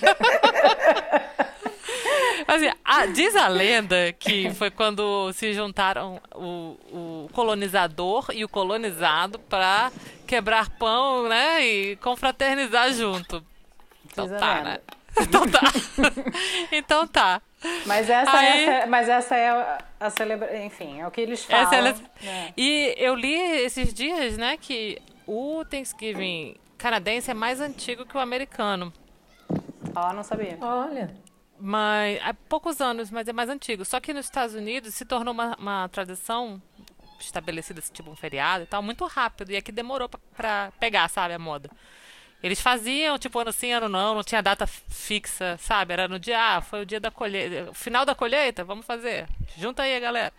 [2.47, 8.49] Assim, a, diz a lenda que foi quando se juntaram o, o colonizador e o
[8.49, 9.91] colonizado para
[10.27, 11.65] quebrar pão, né?
[11.65, 13.43] E confraternizar junto.
[14.05, 14.79] Então tá, né?
[15.21, 15.61] Então tá.
[16.73, 17.43] então tá.
[17.87, 20.65] Mas essa, Aí, é, a, mas essa é a, celebração.
[20.65, 21.95] Enfim, é o que eles falam.
[22.23, 22.53] É é.
[22.57, 28.21] E eu li esses dias, né, que o Thanksgiving canadense é mais antigo que o
[28.21, 28.93] americano.
[29.95, 30.59] Ó, oh, não sabia.
[30.61, 31.15] Olha.
[31.59, 33.85] Mas há poucos anos, mas é mais antigo.
[33.85, 36.61] Só que nos Estados Unidos se tornou uma, uma tradição
[37.19, 39.53] estabelecida, tipo um feriado e tal, muito rápido.
[39.53, 41.71] E aqui demorou para pegar, sabe, a moda.
[42.45, 45.95] Eles faziam, tipo, ano sim, ano não, não tinha data fixa, sabe?
[45.95, 49.27] Era no dia, ah, foi o dia da colheita, final da colheita, vamos fazer.
[49.57, 50.31] Junta aí, galera.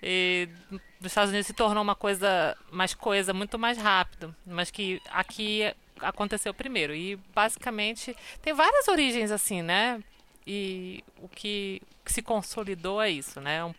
[0.00, 5.02] E nos Estados Unidos se tornou uma coisa mais coisa, muito mais rápido, mas que
[5.10, 6.94] aqui aconteceu primeiro.
[6.94, 10.00] E basicamente tem várias origens assim, né?
[10.46, 13.74] E o que, se consolidou é isso, né?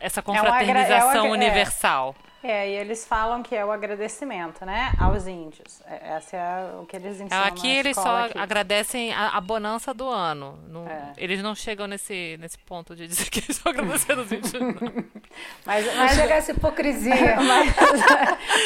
[0.00, 2.16] Essa confraternização é um é universal.
[2.18, 2.31] É.
[2.42, 5.80] É, e eles falam que é o agradecimento, né, aos índios.
[5.86, 8.38] É, essa é o que eles ensinam Aqui eles só aqui.
[8.38, 10.58] agradecem a, a, bonança do ano.
[10.68, 11.12] Não, é.
[11.16, 14.52] Eles não chegam nesse, nesse ponto de dizer que eles estão agradecendo os índios.
[15.64, 17.36] mas, mas chegar essa hipocrisia.
[17.36, 17.74] mas,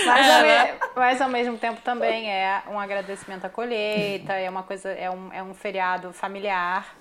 [0.07, 0.79] mas, é, ao, né?
[0.97, 5.33] mas, ao, mesmo tempo também é um agradecimento à colheita, é uma coisa, é um,
[5.33, 6.97] é um feriado familiar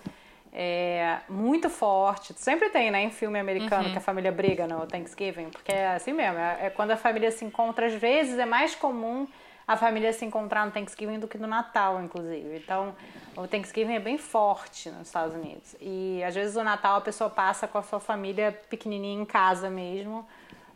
[0.58, 2.34] é, muito forte.
[2.38, 3.92] Sempre tem, né, em filme americano, uhum.
[3.92, 6.40] que a família briga no Thanksgiving, porque é assim mesmo.
[6.40, 9.28] É, é, quando a família se encontra, às vezes é mais comum
[9.68, 12.56] a família se encontrar no Thanksgiving do que no Natal, inclusive.
[12.56, 12.96] Então,
[13.36, 15.76] o Thanksgiving é bem forte nos Estados Unidos.
[15.82, 19.70] E às vezes o Natal a pessoa passa com a sua família pequenininha em casa
[19.70, 20.26] mesmo,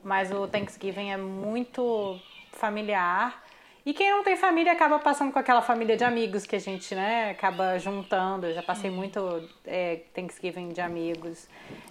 [0.04, 2.20] mas o Thanksgiving é muito
[2.52, 3.42] familiar.
[3.86, 6.94] E quem não tem família acaba passando com aquela família de amigos que a gente,
[6.94, 8.48] né, acaba juntando.
[8.48, 11.48] Eu já passei muito é, Thanksgiving de amigos.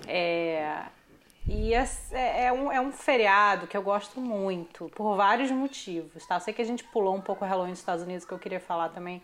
[0.07, 0.83] É,
[1.49, 1.87] e é,
[2.47, 6.37] é, um, é um feriado que eu gosto muito, por vários motivos, tá?
[6.37, 8.39] Eu sei que a gente pulou um pouco o Halloween nos Estados Unidos, que eu
[8.39, 9.23] queria falar também.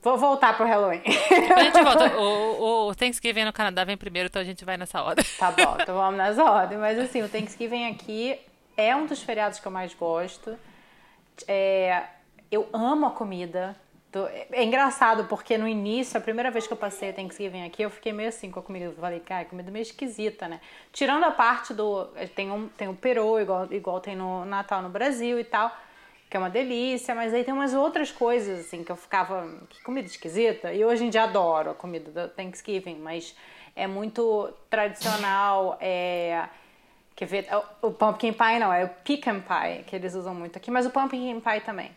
[0.00, 1.02] Vou voltar pro Halloween.
[1.04, 2.08] A gente volta.
[2.18, 5.24] O, o, Thanksgiving no Canadá vem primeiro, então a gente vai nessa ordem.
[5.38, 6.78] Tá bom, então vamos nessa ordem.
[6.78, 8.38] Mas assim, o Thanksgiving aqui
[8.76, 10.56] é um dos feriados que eu mais gosto.
[11.46, 12.04] É,
[12.50, 13.76] eu amo a comida.
[14.50, 18.12] É engraçado, porque no início, a primeira vez que eu passei Thanksgiving aqui, eu fiquei
[18.12, 18.86] meio assim com a comida.
[18.86, 20.60] Eu falei, cara, comida meio esquisita, né?
[20.92, 22.06] Tirando a parte do.
[22.34, 25.70] Tem um, tem o peru, igual, igual tem no Natal no Brasil e tal,
[26.30, 29.46] que é uma delícia, mas aí tem umas outras coisas, assim, que eu ficava.
[29.68, 30.72] Que comida esquisita.
[30.72, 33.36] E hoje em dia adoro a comida da Thanksgiving, mas
[33.76, 35.76] é muito tradicional.
[35.80, 36.48] É
[37.18, 37.48] Quer ver?
[37.82, 40.90] O pumpkin pie não, é o pecan pie que eles usam muito aqui, mas o
[40.90, 41.90] pumpkin pie também.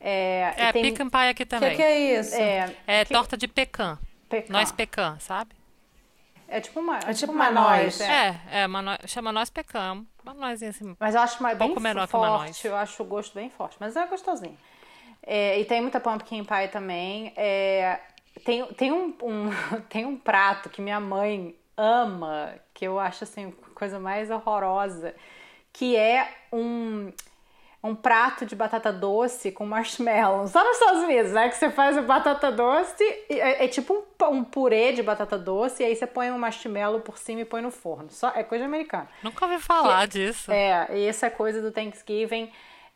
[0.00, 0.82] É, é tem...
[0.82, 1.68] pecan pie aqui também.
[1.68, 2.34] O que, que, é isso?
[2.34, 3.12] É, é que...
[3.12, 3.96] torta de pecan.
[4.28, 4.52] pecan.
[4.52, 5.52] Nós pecan, sabe?
[6.48, 8.00] É tipo uma, É tipo uma uma noz.
[8.00, 8.40] é.
[8.50, 10.06] É, é, uma chama nós pecamos.
[10.24, 10.96] Uma nozinha assim.
[10.98, 12.64] Mas eu acho mais, bem pouco menor que uma forte, noz.
[12.64, 14.58] eu acho o gosto bem forte, mas é gostosinho.
[15.22, 17.32] É, e tem muita pumpkin pie também.
[17.36, 18.00] É,
[18.44, 19.50] tem, tem, um, um-
[19.88, 25.14] tem um prato que minha mãe ama, que eu acho assim, coisa mais horrorosa,
[25.72, 27.12] que é um,
[27.82, 30.46] um prato de batata doce com marshmallow.
[30.48, 31.48] Só nos Estados Unidos, né?
[31.48, 35.82] Que você faz a batata doce, é, é tipo um, um purê de batata doce,
[35.82, 38.08] e aí você põe um marshmallow por cima e põe no forno.
[38.10, 39.08] Só, é coisa americana.
[39.22, 40.50] Nunca ouvi falar disso.
[40.52, 42.50] É, e essa coisa do Thanksgiving.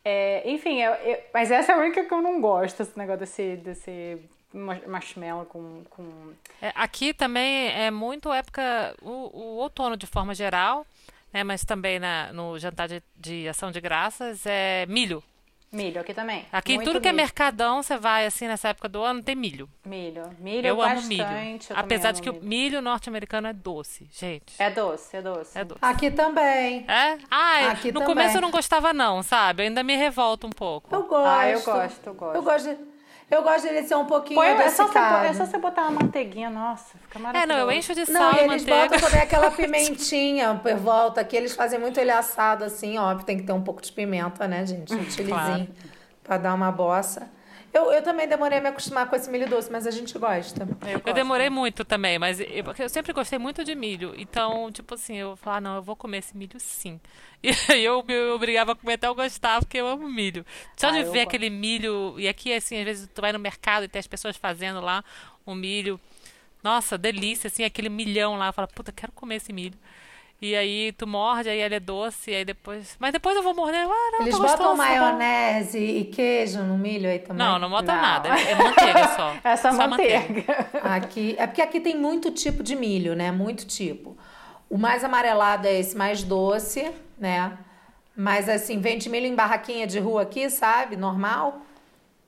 [0.05, 3.21] é, enfim, eu- eu- mas essa é a única que eu não gosto, esse negócio
[3.21, 4.19] desse, desse
[4.59, 5.83] marshmallow com.
[5.91, 6.33] com...
[6.61, 10.87] É, aqui também é muito época, o, o outono de forma geral,
[11.33, 15.23] né, mas também na, no jantar de, de ação de graças é milho.
[15.71, 16.47] Milho aqui também.
[16.51, 17.23] Aqui em tudo que é milho.
[17.25, 19.69] mercadão, você vai assim nessa época do ano, tem milho.
[19.85, 20.23] Milho.
[20.39, 21.09] Milho Eu amo bastante.
[21.09, 21.61] milho.
[21.69, 22.47] eu Apesar de amo que o milho.
[22.49, 24.55] milho norte-americano é doce, gente.
[24.59, 25.59] É doce, é doce.
[25.59, 25.79] É doce.
[25.83, 26.87] Aqui também.
[26.89, 27.19] É?
[27.31, 28.07] Ai, Aqui no também.
[28.15, 29.63] começo eu não gostava não, sabe?
[29.63, 30.89] Eu ainda me revolto um pouco.
[30.95, 31.29] Eu gosto.
[31.29, 32.35] Ah, eu gosto, eu gosto.
[32.37, 32.98] Eu gosto, de-
[33.31, 35.25] eu gosto dele ser um pouquinho Põe, é, só você, adocicado.
[35.27, 37.49] é só você botar uma manteiguinha, nossa, fica É, maravilhoso.
[37.61, 38.89] não, eu encho de Não, sal e e eles manteiga.
[38.89, 43.37] botam também aquela pimentinha por volta, que eles fazem muito ele assado assim, óbvio, tem
[43.37, 44.93] que ter um pouco de pimenta, né, gente?
[44.95, 45.69] Um chilizinho Claro.
[46.25, 47.29] pra dar uma bossa.
[47.79, 50.67] Eu, eu também demorei a me acostumar com esse milho doce, mas a gente gosta.
[50.87, 54.15] Eu, Eu demorei muito também, mas eu, porque eu sempre gostei muito de milho.
[54.17, 57.01] Então, tipo assim, eu falava, não, eu vou comer esse milho sim.
[57.43, 60.45] E aí eu me obrigava a comer até eu gostar, porque eu amo milho.
[60.77, 61.23] Só Ah, de ver gosto.
[61.23, 64.37] aquele milho, e aqui, assim, às vezes tu vai no mercado e tem as pessoas
[64.37, 65.05] fazendo lá
[65.47, 66.01] um milho.
[66.65, 68.51] Nossa, delícia, assim, aquele milhão lá.
[68.51, 69.79] Fala, puta, quero comer esse milho.
[70.41, 72.97] E aí tu morde, aí ele é doce, e aí depois.
[73.01, 73.85] Mas depois eu vou morder.
[73.85, 77.45] Ah, não, Eles tá botam gostoso, tá maionese e queijo no milho aí também?
[77.45, 78.01] Não, não bota Não.
[78.01, 78.29] nada.
[78.29, 79.35] É manteiga só.
[79.43, 80.45] Essa só manteiga.
[80.85, 83.33] Aqui, é porque aqui tem muito tipo de milho, né?
[83.33, 84.17] Muito tipo.
[84.71, 87.59] O mais amarelado é esse mais doce, né?
[88.15, 90.97] Mas assim, vende milho em barraquinha de rua aqui, sabe?
[90.97, 91.63] Normal.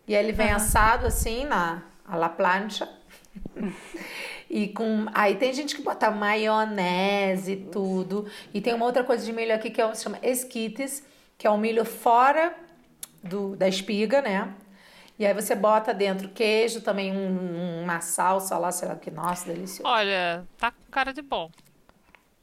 [0.09, 2.88] E ele vem assado assim na a la plancha.
[4.51, 5.07] E com.
[5.15, 8.27] Aí tem gente que bota maionese e tudo.
[8.53, 11.05] E tem uma outra coisa de milho aqui que é, o- se chama esquites,
[11.39, 12.53] que é um milho fora
[13.23, 14.53] do, da espiga, né?
[15.19, 19.47] E aí você bota dentro queijo, também um- uma salsa lá, sei lá que, nossa,
[19.53, 19.89] delicioso.
[19.89, 21.49] Olha, tá com cara de bom.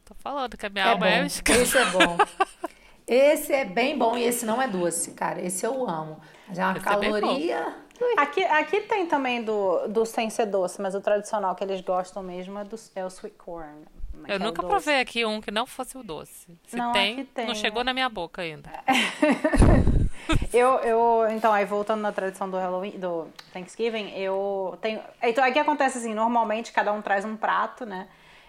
[0.06, 1.12] Tô falando que a minha é alma bom.
[1.12, 1.26] é.
[1.26, 2.17] Esse é bom.
[3.06, 5.41] Esse é bem bom e esse não é doce, cara.
[5.41, 6.20] Esse eu amo.
[6.46, 7.76] Mas é uma Esse é caloria.
[8.17, 12.21] Aqui, aqui tem também do, do sem ser doce, mas o tradicional que eles gostam
[12.21, 13.86] mesmo é, do, é o sweet corn.
[14.25, 16.47] é Eu nunca provei aqui um que não fosse o doce.
[16.67, 17.86] Se Não, tem, tem, não chegou né?
[17.86, 18.69] na minha boca ainda.
[20.53, 24.99] Eu, eu, então, aí voltando na tradição do Halloween, do Thanksgiving, eu tenho.
[25.23, 28.07] Então, aqui acontece assim, normalmente cada um traz um prato, né?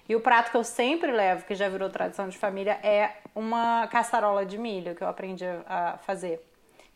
[0.08, 3.87] E o prato que eu sempre levo, que já virou tradição de família, é uma
[3.88, 6.42] caçarola de milho que eu aprendi a fazer.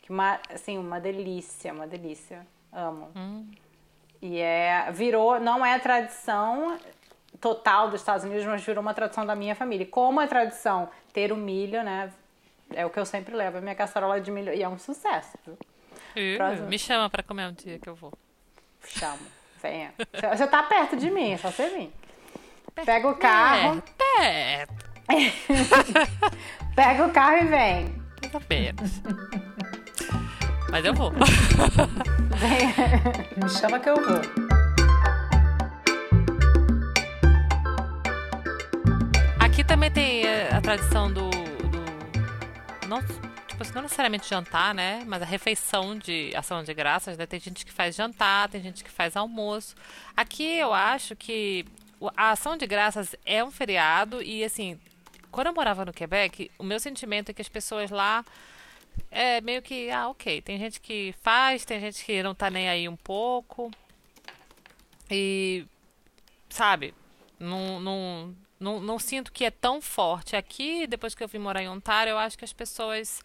[0.03, 2.45] Que uma, assim, uma delícia, uma delícia.
[2.71, 3.09] Amo.
[4.21, 6.77] E é, virou, não é tradição
[7.41, 9.85] total dos Estados Unidos, mas virou uma tradição da minha família.
[9.85, 12.11] Como é tradição ter o milho, né?
[12.73, 14.53] É o que eu sempre levo, é minha caçarola de milho.
[14.53, 15.37] E é um sucesso.
[16.37, 16.67] Próximo.
[16.67, 18.13] me chama pra comer um dia que eu vou.
[18.85, 19.25] Chamo.
[19.61, 19.93] Venha.
[20.35, 21.93] Você tá perto de mim, é só você vir.
[22.85, 23.81] Pega o carro,
[24.19, 24.73] É, perto,
[26.75, 28.03] pega o carro e vem.
[28.33, 29.01] ou menos.
[30.73, 31.11] Mas eu vou.
[33.37, 34.21] Me chama que eu vou.
[39.39, 41.29] Aqui também tem eh, a tradição do.
[41.29, 43.03] do- não,
[43.47, 45.03] tipo assim, não necessariamente jantar, né?
[45.05, 47.27] Mas a refeição de ação de graças, né?
[47.27, 49.75] Tem gente que faz jantar, tem gente que faz almoço.
[50.17, 51.65] Aqui eu acho que
[52.17, 54.79] a ação de graças é um feriado e assim.
[55.29, 58.25] Quando eu morava no Quebec, o meu sentimento é que as pessoas lá
[59.11, 60.41] é meio que, ah, ok.
[60.41, 63.71] Tem gente que faz, tem gente que não tá nem aí um pouco.
[65.09, 65.65] E,
[66.49, 66.93] sabe,
[67.39, 70.35] não, não, não, não sinto que é tão forte.
[70.35, 73.21] Aqui, depois que eu vim morar em Ontário, eu acho que as pessoas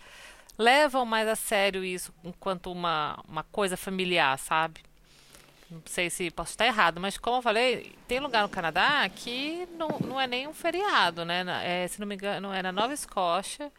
[0.58, 4.82] levam mais a sério isso enquanto uma, uma coisa familiar, sabe?
[5.70, 9.68] Não sei se posso estar errado, mas como eu falei, tem lugar no Canadá que
[9.76, 11.44] não, não é nem um feriado, né?
[11.62, 13.70] É, se não me engano, é na Nova Escócia,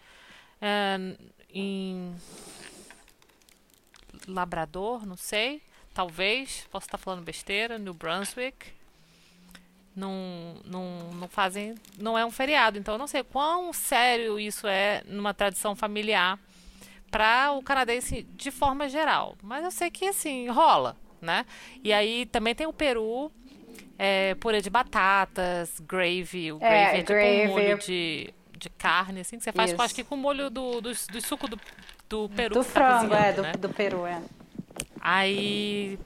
[0.62, 1.15] é,
[1.53, 2.13] em
[4.27, 5.62] Labrador, não sei,
[5.93, 8.67] talvez, posso estar falando besteira, New Brunswick,
[9.95, 14.67] não, não, não fazem, não é um feriado, então eu não sei quão sério isso
[14.67, 16.39] é numa tradição familiar
[17.12, 21.45] para o canadense de forma geral, mas eu sei que assim rola, né?
[21.83, 23.31] E aí também tem o Peru
[23.97, 26.53] é, purê de batatas, gravy.
[26.53, 27.41] O É, gravy é, tipo gravy.
[27.41, 29.78] um molho de, de carne, assim, que você faz, Isso.
[29.78, 31.60] com, acho que com molho do, do, do suco do,
[32.10, 32.54] do peru.
[32.56, 33.52] Do tá frango, é, cozinhando, do, né?
[33.54, 34.22] do peru, é.
[35.02, 35.98] Aí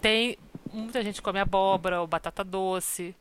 [0.00, 0.38] tem.
[0.72, 3.14] Muita gente come abóbora ou batata doce.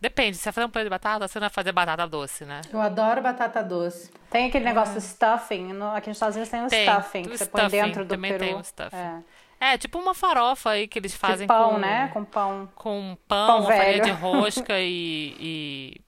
[0.00, 2.44] Depende, se você vai fazer um purê de batata, você não vai fazer batata doce,
[2.44, 2.60] né?
[2.72, 4.10] Eu adoro batata doce.
[4.30, 5.72] Tem aquele negócio stuffing.
[5.72, 6.68] no- aqui nos Estados Unidos tem É.
[6.68, 8.44] Tem, stuffing, que você põe stuffing, dentro do também peru.
[8.44, 8.96] tem o stuffing.
[8.96, 9.22] É.
[9.60, 12.08] É, tipo uma farofa aí que eles fazem De pão, com, né?
[12.12, 12.68] Com pão.
[12.76, 14.04] com pão, Pão farinha velho.
[14.04, 16.00] de rosca e, e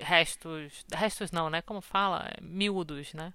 [0.00, 0.84] restos.
[0.92, 1.62] Restos não, né?
[1.62, 2.30] Como fala?
[2.40, 3.32] Miúdos, né?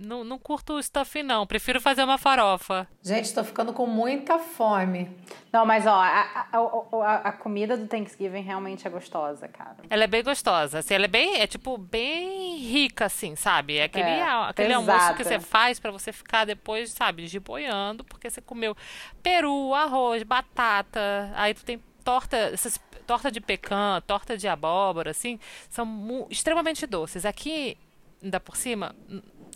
[0.00, 1.44] Não, não curto o stuffing, não.
[1.44, 2.86] Prefiro fazer uma farofa.
[3.02, 5.10] Gente, tô ficando com muita fome.
[5.52, 9.78] Não, mas ó, a, a, a, a comida do Thanksgiving realmente é gostosa, cara.
[9.90, 10.78] Ela é bem gostosa.
[10.78, 13.78] Assim, ela é bem, é tipo, bem rica, assim, sabe?
[13.78, 18.30] É aquele, É, aquele almoço que você faz pra você ficar depois, sabe, giboiando, porque
[18.30, 18.76] você comeu
[19.20, 21.32] peru, arroz, batata.
[21.34, 27.26] Aí tu tem torta, essas torta de pecan, torta de abóbora, assim, são extremamente doces.
[27.26, 27.76] Aqui,
[28.22, 28.96] ainda por cima,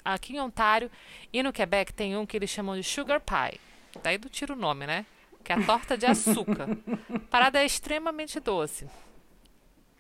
[0.04, 0.90] aqui em Ontário
[1.32, 3.58] e no Quebec tem um que eles chamam de sugar pie.
[4.02, 5.06] Daí do tira o nome, né?
[5.42, 6.68] Que é a torta de açúcar.
[7.30, 8.86] Parada é extremamente doce.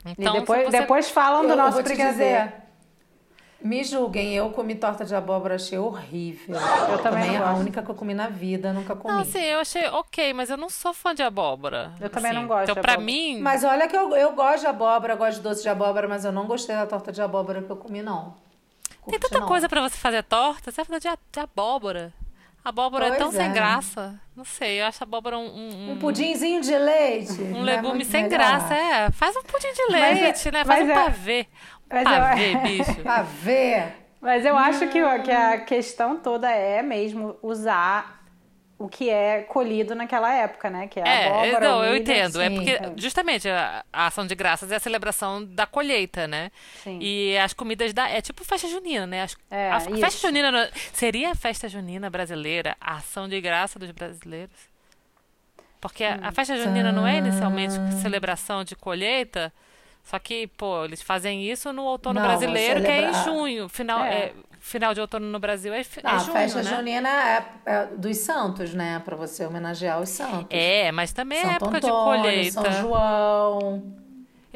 [0.04, 2.52] Então, e depois, você- depois falam do eu, nosso brigadeiro.
[3.64, 6.56] Me julguem, eu comi torta de abóbora, achei horrível.
[6.90, 7.60] Eu também não é a gosto.
[7.60, 9.14] única que eu comi na vida, nunca comi.
[9.14, 11.92] Não, assim, eu achei ok, mas eu não sou fã de abóbora.
[12.00, 12.40] Eu também assim.
[12.40, 13.12] não gosto Então, de pra abóbora.
[13.12, 16.24] mim, Mas olha que eu, eu gosto de abóbora, gosto de doce de abóbora, mas
[16.24, 18.34] eu não gostei da torta de abóbora que eu comi, não.
[18.88, 19.46] tem Curti, tanta não.
[19.46, 22.12] coisa pra você fazer torta, você vai fazer de, a- de abóbora.
[22.64, 23.32] Abóbora é Pois tão é.
[23.32, 24.20] sem graça.
[24.36, 27.32] Não sei, eu acho a abóbora um, um, Um pudinzinho de leite.
[27.42, 28.38] um não é legume muito sem melhor?
[28.38, 28.74] graça.
[28.74, 30.64] É, faz um pudim de Mas é- leite, né?
[30.64, 31.46] Faz mas um é- pavê.
[31.50, 32.94] Um mas eu- pavê, bicho.
[33.02, 33.96] Pra ver.
[34.20, 38.21] Mas eu acho que, que a questão toda é mesmo usar
[38.84, 40.86] o que é colhido naquela época, né?
[40.88, 42.40] Que é a É, abóbora, não, o eu entendo.
[42.40, 42.54] É sim.
[42.56, 46.50] porque, justamente, a, a ação de graças é a celebração da colheita, né?
[46.82, 46.98] Sim.
[47.00, 48.08] E as comidas da.
[48.08, 49.22] É tipo festa junina, né?
[49.22, 49.96] As- É, a isso.
[49.98, 50.70] festa junina.
[50.92, 54.70] Seria a festa junina brasileira a ação de graça dos brasileiros?
[55.80, 59.52] Porque a, a festa junina não é inicialmente celebração de colheita,
[60.04, 63.68] só que, pô, eles fazem isso no outono Não, brasileiro, que é em junho.
[63.68, 64.14] Final, É.
[64.26, 64.32] é,
[64.62, 66.76] final de outono no Brasil é, é Não, a junho, festa né?
[66.76, 69.02] junina é, é dos santos, né?
[69.04, 70.46] Pra você homenagear os santos.
[70.48, 72.52] É, mas também é Santo época de Antônio, colheita.
[72.52, 73.82] São João.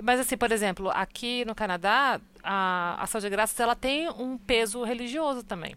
[0.01, 4.85] Mas assim, por exemplo, aqui no Canadá, a ação de graças ela tem um peso
[4.85, 5.75] religioso também.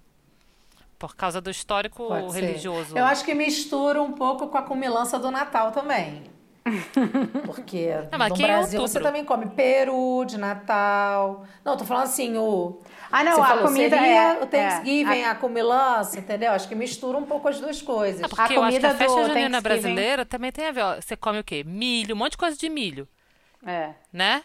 [0.99, 2.41] Por causa do histórico Pode ser.
[2.41, 2.95] religioso.
[2.97, 6.23] Eu acho que mistura um pouco com a comilança do Natal também.
[7.45, 9.03] Porque Não, no é Brasil você outubro.
[9.03, 11.45] também come peru de Natal.
[11.63, 12.79] Não, tô falando assim, o.
[13.11, 16.51] Ah, não, você a falou, comida seria é- o Thanksgiving, é, a comilança, entendeu?
[16.51, 18.23] Acho que mistura um pouco as duas coisas.
[18.23, 20.81] Ah, porque eu acho que comida a festa junina brasileira também tem a ver.
[20.81, 21.63] Ó, você come o quê?
[21.65, 23.07] Milho, um monte de coisa de milho,
[23.65, 23.91] É.
[24.13, 24.43] né?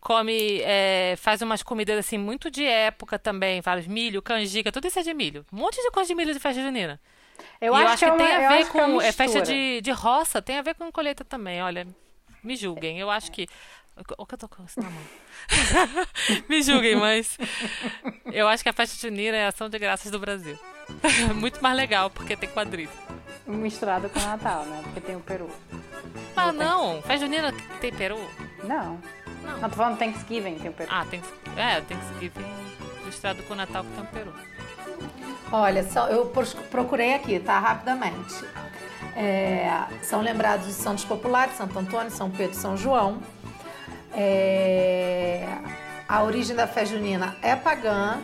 [0.00, 4.98] Come, é, faz umas comidas assim muito de época também, vários milho, canjica, tudo isso
[4.98, 5.44] é de milho.
[5.52, 6.98] Um monte de coisa de milho de festa junina.
[7.60, 9.12] Eu acho, eu acho que, é uma, tem a ver acho que é com é
[9.12, 11.62] festa de, de roça, tem a ver com colheita também.
[11.62, 11.86] Olha,
[12.42, 12.98] me julguem.
[12.98, 13.46] Eu acho que.
[14.18, 15.02] O que eu tô com isso na mão?
[16.48, 17.36] me julguem, mas
[18.32, 20.58] eu acho que a festa junina é a ação de graças do Brasil.
[21.36, 22.90] Muito mais legal, porque tem quadrilha.
[23.46, 24.80] Misturado com o Natal, né?
[24.84, 25.50] Porque tem o peru.
[26.36, 28.18] Ah, não, festa junina tem peru?
[28.64, 29.00] Não.
[29.42, 29.60] Não.
[29.60, 30.88] Não, tô falando Thanksgiving, tem o peru.
[30.92, 31.20] Ah, tem
[31.56, 32.70] é, tem Thanksgiving
[33.04, 34.32] misturado com o Natal que tem um peru.
[35.52, 36.26] Olha, só, eu
[36.70, 37.58] procurei aqui, tá?
[37.58, 38.44] Rapidamente.
[39.16, 43.20] É, são lembrados os santos populares, Santo Antônio, São Pedro e São João.
[44.12, 45.46] É,
[46.08, 48.18] a origem da festa junina é pagã.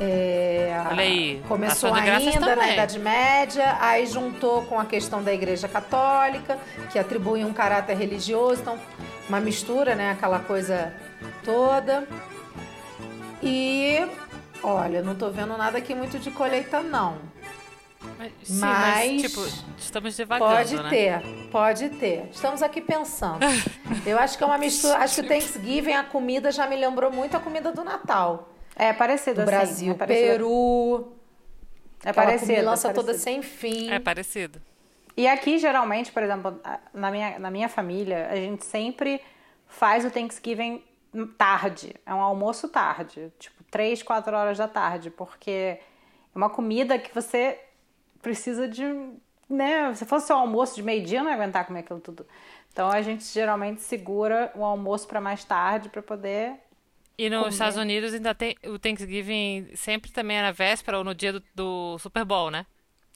[0.00, 2.72] É, Olha aí, começou graças ainda na.
[2.72, 6.56] Idade Média, aí juntou com a questão da Igreja Católica,
[6.92, 8.78] que atribui um caráter religioso, então
[9.28, 10.12] uma mistura, né?
[10.12, 10.92] Aquela coisa
[11.44, 12.06] toda.
[13.42, 14.06] E
[14.62, 17.18] olha, não tô vendo nada aqui muito de colheita, não.
[18.16, 19.40] Mas, sim, mas, Mas tipo,
[19.76, 20.88] estamos devagando, Pode né?
[20.88, 22.28] ter, pode ter.
[22.30, 23.40] Estamos aqui pensando.
[24.06, 24.98] Eu acho que é uma mistura.
[24.98, 28.50] Acho que o Thanksgiving, a comida já me lembrou muito a comida do Natal.
[28.76, 29.50] É parecido Do assim.
[29.50, 30.26] Brasil, é parecido.
[30.28, 31.12] Peru.
[32.04, 32.52] É parecido.
[32.52, 33.90] comilança é toda sem fim.
[33.90, 34.62] É parecido.
[35.16, 36.60] E aqui, geralmente, por exemplo,
[36.94, 39.20] na minha, na minha família, a gente sempre
[39.66, 40.84] faz o Thanksgiving
[41.36, 41.96] tarde.
[42.06, 43.32] É um almoço tarde.
[43.36, 45.10] Tipo, três, quatro horas da tarde.
[45.10, 45.80] Porque é
[46.36, 47.58] uma comida que você
[48.22, 48.84] precisa de...
[49.48, 49.94] Né?
[49.94, 52.26] Se fosse um almoço de meio-dia, não ia aguentar comer aquilo tudo.
[52.72, 56.54] Então, a gente geralmente segura o almoço para mais tarde para poder...
[57.20, 57.52] E nos Comer.
[57.52, 61.42] Estados Unidos ainda tem o Thanksgiving sempre também é na véspera ou no dia do,
[61.52, 62.64] do Super Bowl, né?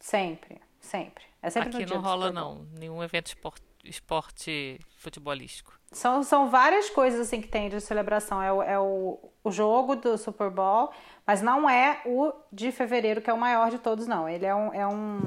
[0.01, 1.23] Sempre, sempre.
[1.41, 2.67] É sempre no Aqui dia não rola, não.
[2.77, 5.79] Nenhum evento espor- esporte futebolístico?
[5.93, 8.43] São, são várias coisas assim que tem de celebração.
[8.43, 10.91] É, o, é o, o jogo do Super Bowl,
[11.27, 14.29] mas não é o de fevereiro, que é o maior de todos, não.
[14.29, 15.21] Ele é um, é um,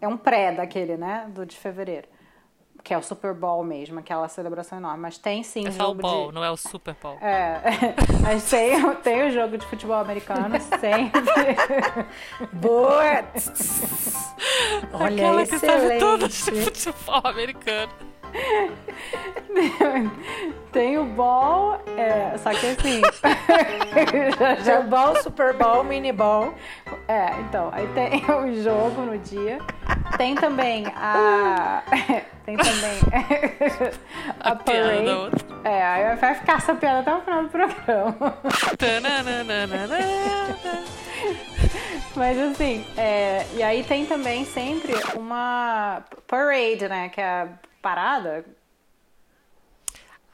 [0.00, 1.26] é um pré daquele, né?
[1.34, 2.06] Do de fevereiro.
[2.84, 5.00] Que é o Super Bowl mesmo, aquela celebração enorme.
[5.00, 6.34] Mas tem sim é jogo o Bowl, de...
[6.34, 7.18] não é o Super Bowl.
[7.20, 7.60] É,
[8.22, 11.22] mas tem, tem o jogo de futebol americano sempre.
[12.52, 13.24] Boa!
[14.92, 17.92] Olha, Aquela que sabe tudo de futebol americano.
[20.72, 23.00] Tem o ball, é, só que assim.
[24.38, 24.80] já, já...
[24.82, 26.52] Ball, Super Bowl, Mini Ball.
[27.08, 29.58] É, então, aí tem o jogo no dia.
[30.16, 31.82] Tem também a.
[32.44, 32.98] Tem também
[34.40, 35.10] a, a parade.
[35.64, 38.38] É, aí vai ficar essa piada até o final do programa.
[42.14, 47.08] Mas assim, é, e aí tem também sempre uma parade, né?
[47.08, 47.48] Que é a
[47.80, 48.44] parada.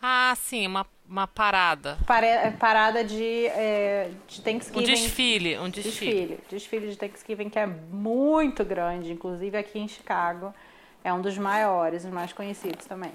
[0.00, 1.96] Ah, sim, uma, uma parada.
[2.06, 4.80] Pare, parada de, é, de Thanksgiving.
[4.80, 5.90] Um desfile, um desfile.
[5.90, 6.40] Desfile.
[6.48, 10.54] Desfile de Thanksgiving que é muito grande, inclusive aqui em Chicago.
[11.02, 13.12] É um dos maiores, os mais conhecidos também.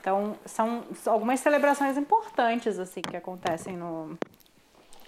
[0.00, 4.16] Então, são algumas celebrações importantes, assim, que acontecem no,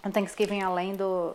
[0.05, 1.33] no Thanksgiving, além do,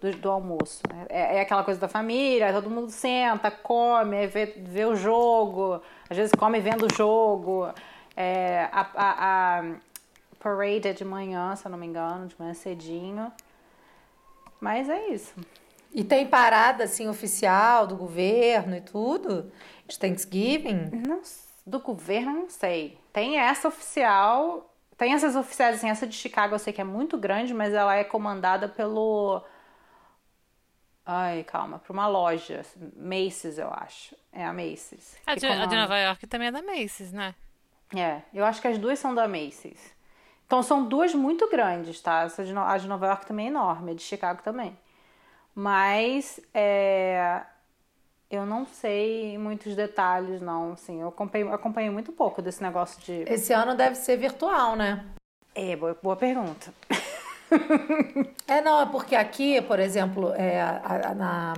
[0.00, 0.82] do, do almoço.
[0.92, 1.06] Né?
[1.08, 6.16] É, é, aquela coisa da família, todo mundo senta, come, vê, vê o jogo, às
[6.16, 7.68] vezes come vendo o jogo.
[8.16, 9.64] É, a, a, a
[10.38, 13.32] parade é de manhã, se eu não me engano, de manhã cedinho.
[14.60, 15.34] Mas é isso.
[15.92, 19.50] E tem parada, assim, oficial do governo e tudo?
[19.86, 20.90] De Thanksgiving?
[21.06, 21.20] Não,
[21.66, 22.98] do governo, não sei.
[23.12, 24.64] Tem essa oficial...
[24.96, 27.94] Tem essas oficiais, assim, essa de Chicago eu sei que é muito grande, mas ela
[27.94, 29.44] é comandada pelo
[31.10, 32.60] Ai, calma, para uma loja.
[32.94, 34.14] Macy's, eu acho.
[34.30, 35.16] É a Macy's.
[35.26, 37.34] A de, a de, Nova York também é da Macy's, né?
[37.96, 39.96] É, eu acho que as duas são da Macy's.
[40.46, 42.24] Então são duas muito grandes, tá?
[42.24, 44.78] Essa de, a de Nova York também é enorme, a de Chicago também.
[45.54, 47.40] Mas é,
[48.30, 50.72] eu não sei muitos detalhes, não.
[50.72, 53.24] Assim, eu acompanhei, acompanhei muito pouco desse negócio de.
[53.32, 55.06] Esse ano deve ser virtual, né?
[55.54, 56.70] É, boa, boa pergunta.
[58.46, 61.54] é, não, é porque aqui, por exemplo, é, a, a, na,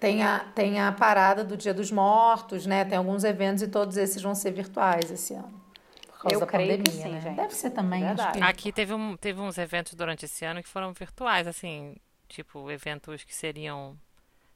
[0.00, 2.84] tem, a, tem a parada do Dia dos Mortos, né?
[2.84, 5.62] Tem alguns eventos e todos esses vão ser virtuais esse ano.
[6.08, 7.20] Por causa Eu da creio pandemia, que sim, né?
[7.20, 7.36] gente.
[7.36, 8.02] Deve ser também.
[8.32, 8.42] Que...
[8.42, 11.96] Aqui teve, um, teve uns eventos durante esse ano que foram virtuais, assim,
[12.28, 13.96] tipo, eventos que seriam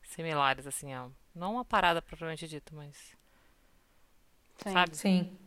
[0.03, 2.97] similares, assim, a, não uma parada propriamente dita, mas.
[4.57, 4.73] Sim.
[4.73, 4.97] Sabe?
[4.97, 5.39] Sim.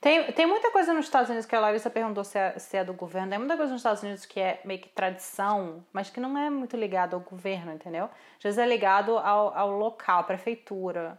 [0.00, 2.84] Tem, tem muita coisa nos Estados Unidos que a Larissa perguntou se é, se é
[2.84, 3.30] do governo.
[3.30, 6.50] Tem muita coisa nos Estados Unidos que é meio que tradição, mas que não é
[6.50, 8.04] muito ligado ao governo, entendeu?
[8.36, 11.18] Às vezes é ligado ao, ao local, à prefeitura.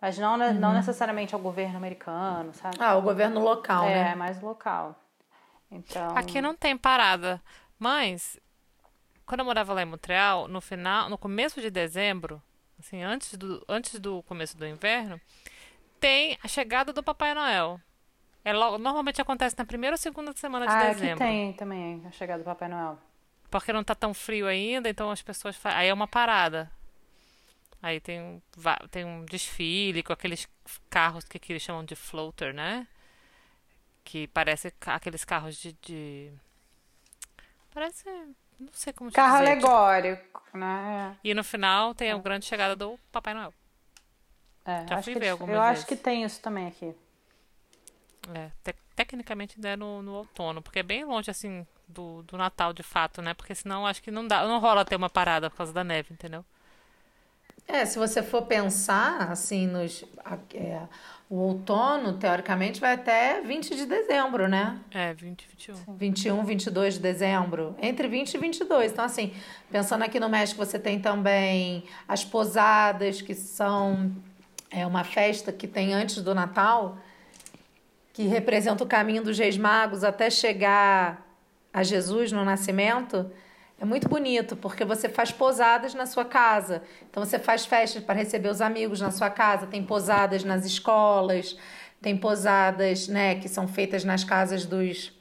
[0.00, 0.54] Mas não, uhum.
[0.54, 2.76] não necessariamente ao governo americano, sabe?
[2.78, 4.12] Ah, o governo local, é, né?
[4.12, 4.94] É, mais local.
[5.70, 6.16] Então...
[6.16, 7.40] Aqui não tem parada,
[7.78, 8.38] mas
[9.24, 12.40] quando eu morava lá em Montreal, no final, no começo de dezembro,
[12.78, 15.20] assim, antes do, antes do começo do inverno,
[15.98, 17.80] tem a chegada do Papai Noel.
[18.46, 21.14] É logo, normalmente acontece na primeira ou segunda semana de ah, dezembro.
[21.14, 22.96] Aqui tem também a chegada do Papai Noel.
[23.50, 25.80] Porque não tá tão frio ainda, então as pessoas fazem.
[25.80, 26.70] Aí é uma parada.
[27.82, 28.40] Aí tem,
[28.92, 30.48] tem um desfile com aqueles
[30.88, 32.86] carros que aqui eles chamam de floater, né?
[34.04, 35.72] Que parece aqueles carros de.
[35.82, 36.32] de...
[37.74, 38.04] Parece.
[38.60, 40.56] Não sei como Carro dizer, alegórico, tipo...
[40.56, 41.16] né?
[41.24, 43.52] E no final tem a grande chegada do Papai Noel.
[44.64, 45.78] É, Já fui ver algumas Eu vezes.
[45.78, 46.94] acho que tem isso também aqui.
[48.34, 52.38] É, te tecnicamente ainda é no, no, outono, porque é bem longe, assim, do, do
[52.38, 53.34] Natal, de fato, né?
[53.34, 56.14] Porque senão acho que não dá, não rola ter uma parada por causa da neve,
[56.14, 56.42] entendeu?
[57.68, 60.04] É, se você for pensar, assim, nos,
[60.54, 60.80] é,
[61.28, 64.78] o outono, teoricamente, vai até 20 de dezembro, né?
[64.92, 65.96] É, 20, 21.
[65.96, 67.76] 21, 22 de dezembro.
[67.82, 68.92] Entre 20 e 22.
[68.92, 69.34] Então, assim,
[69.70, 74.12] pensando aqui no México, você tem também as posadas, que são
[74.70, 76.98] é uma festa que tem antes do Natal,
[78.16, 81.22] que representa o caminho dos Reis Magos até chegar
[81.70, 83.30] a Jesus no nascimento,
[83.78, 86.82] é muito bonito, porque você faz posadas na sua casa.
[87.10, 91.58] Então você faz festas para receber os amigos na sua casa, tem posadas nas escolas,
[92.00, 95.12] tem posadas, né, que são feitas nas casas dos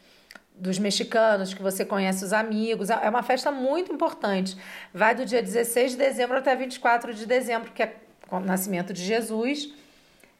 [0.57, 2.89] dos mexicanos, que você conhece os amigos.
[2.89, 4.55] É uma festa muito importante.
[4.93, 7.93] Vai do dia 16 de dezembro até 24 de dezembro, que é
[8.31, 9.69] o nascimento de Jesus.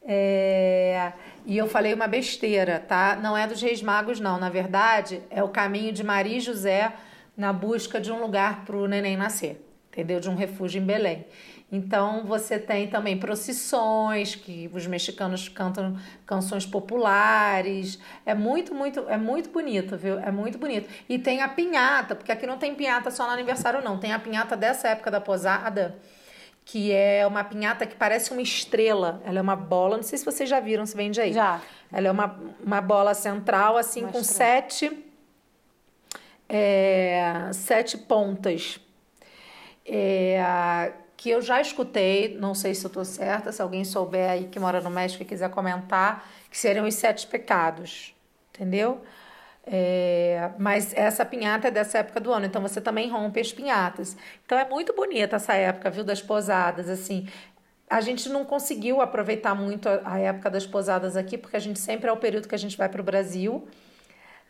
[0.08, 1.12] É...
[1.46, 3.16] E eu falei uma besteira, tá?
[3.22, 4.39] Não é dos Reis Magos, não.
[4.39, 6.91] Na verdade, é o caminho de Maria e José
[7.38, 10.20] na busca de um lugar para o neném nascer, entendeu?
[10.20, 11.26] De um refúgio em Belém.
[11.72, 18.00] Então você tem também procissões que os mexicanos cantam canções populares.
[18.26, 20.18] É muito, muito, é muito bonito, viu?
[20.20, 20.89] É muito bonito.
[21.10, 24.20] E tem a pinhata, porque aqui não tem pinhata só no aniversário não, tem a
[24.20, 25.96] pinhata dessa época da posada,
[26.66, 29.22] que é uma pinhata que parece uma estrela.
[29.24, 31.32] Ela é uma bola, não sei se vocês já viram, se vende aí.
[31.32, 31.61] Já.
[31.93, 34.51] Ela é uma, uma bola central assim uma com estrela.
[34.51, 35.05] sete
[36.49, 38.80] é, sete pontas.
[39.86, 44.47] É, que eu já escutei, não sei se eu estou certa, se alguém souber aí
[44.47, 48.13] que mora no México e quiser comentar, que seriam os sete pecados,
[48.53, 49.01] entendeu?
[49.68, 54.16] É, mas essa pinhata é dessa época do ano, então você também rompe as pinhatas.
[54.45, 57.28] Então é muito bonita essa época, viu, das posadas, assim.
[57.89, 62.09] A gente não conseguiu aproveitar muito a época das posadas aqui, porque a gente sempre
[62.09, 63.68] é o período que a gente vai para o Brasil.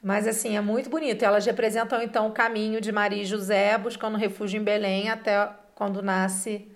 [0.04, 1.24] Mas assim, é muito bonito.
[1.24, 6.02] Elas representam então o caminho de Maria e José buscando refúgio em Belém até quando
[6.02, 6.68] nasce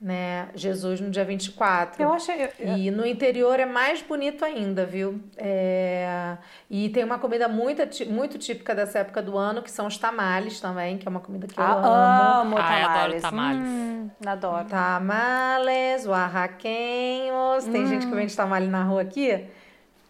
[0.00, 2.02] né, Jesus no dia 24.
[2.02, 2.44] Eu achei.
[2.44, 2.76] Eu, eu...
[2.76, 5.20] E no interior é mais bonito ainda, viu?
[5.36, 6.36] É...
[6.68, 10.60] E tem uma comida muito, muito típica dessa época do ano, que são os tamales
[10.60, 12.56] também, que é uma comida que eu ah, amo.
[12.56, 12.84] amo tamales.
[12.86, 13.68] Ah, adoro tamales.
[13.68, 14.64] Hum, adoro.
[14.66, 17.64] Tamales, oaxaquenhos.
[17.64, 17.86] Tem hum.
[17.86, 19.46] gente que vende tamale na rua aqui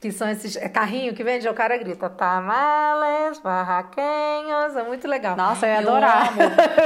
[0.01, 5.37] que são esses é carrinho que vende, o cara grita tamales, barraquenhos, é muito legal.
[5.37, 6.33] Nossa, eu ia adorar.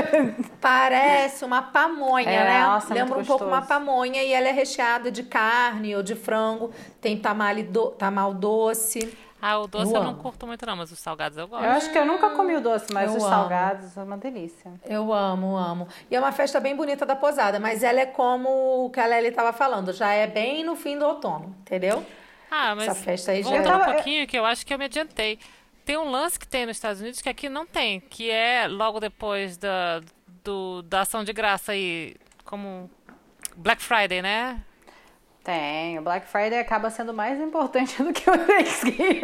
[0.60, 2.64] Parece uma pamonha, é, né?
[2.64, 3.38] Nossa, Lembra um gostoso.
[3.38, 7.90] pouco uma pamonha e ela é recheada de carne ou de frango, tem tamale do,
[7.90, 9.16] tamal doce.
[9.42, 11.64] Ah, o doce eu, eu não curto muito não, mas os salgados eu gosto.
[11.64, 13.32] Eu acho que eu nunca comi o doce, mas eu os amo.
[13.32, 14.70] salgados é uma delícia.
[14.84, 15.88] Eu amo, amo.
[16.10, 19.06] E é uma festa bem bonita da posada, mas ela é como o que a
[19.06, 22.04] Lely estava falando, já é bem no fim do outono, entendeu?
[22.50, 24.86] Ah, mas Essa festa aí já voltar um pouquinho, que eu acho que eu me
[24.86, 25.38] adiantei.
[25.84, 28.98] Tem um lance que tem nos Estados Unidos que aqui não tem, que é logo
[28.98, 30.00] depois da,
[30.42, 32.90] do, da ação de graça aí, como
[33.56, 34.62] Black Friday, né?
[35.44, 35.98] Tem.
[35.98, 39.22] O Black Friday acaba sendo mais importante do que o Thanksgiving.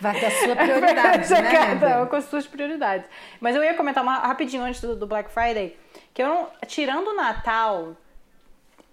[0.00, 1.50] Vai ter a sua prioridade, né?
[1.50, 3.08] Cada com as suas prioridades.
[3.40, 5.76] Mas eu ia comentar uma, rapidinho antes do, do Black Friday,
[6.12, 6.48] que eu não...
[6.66, 7.96] Tirando o Natal,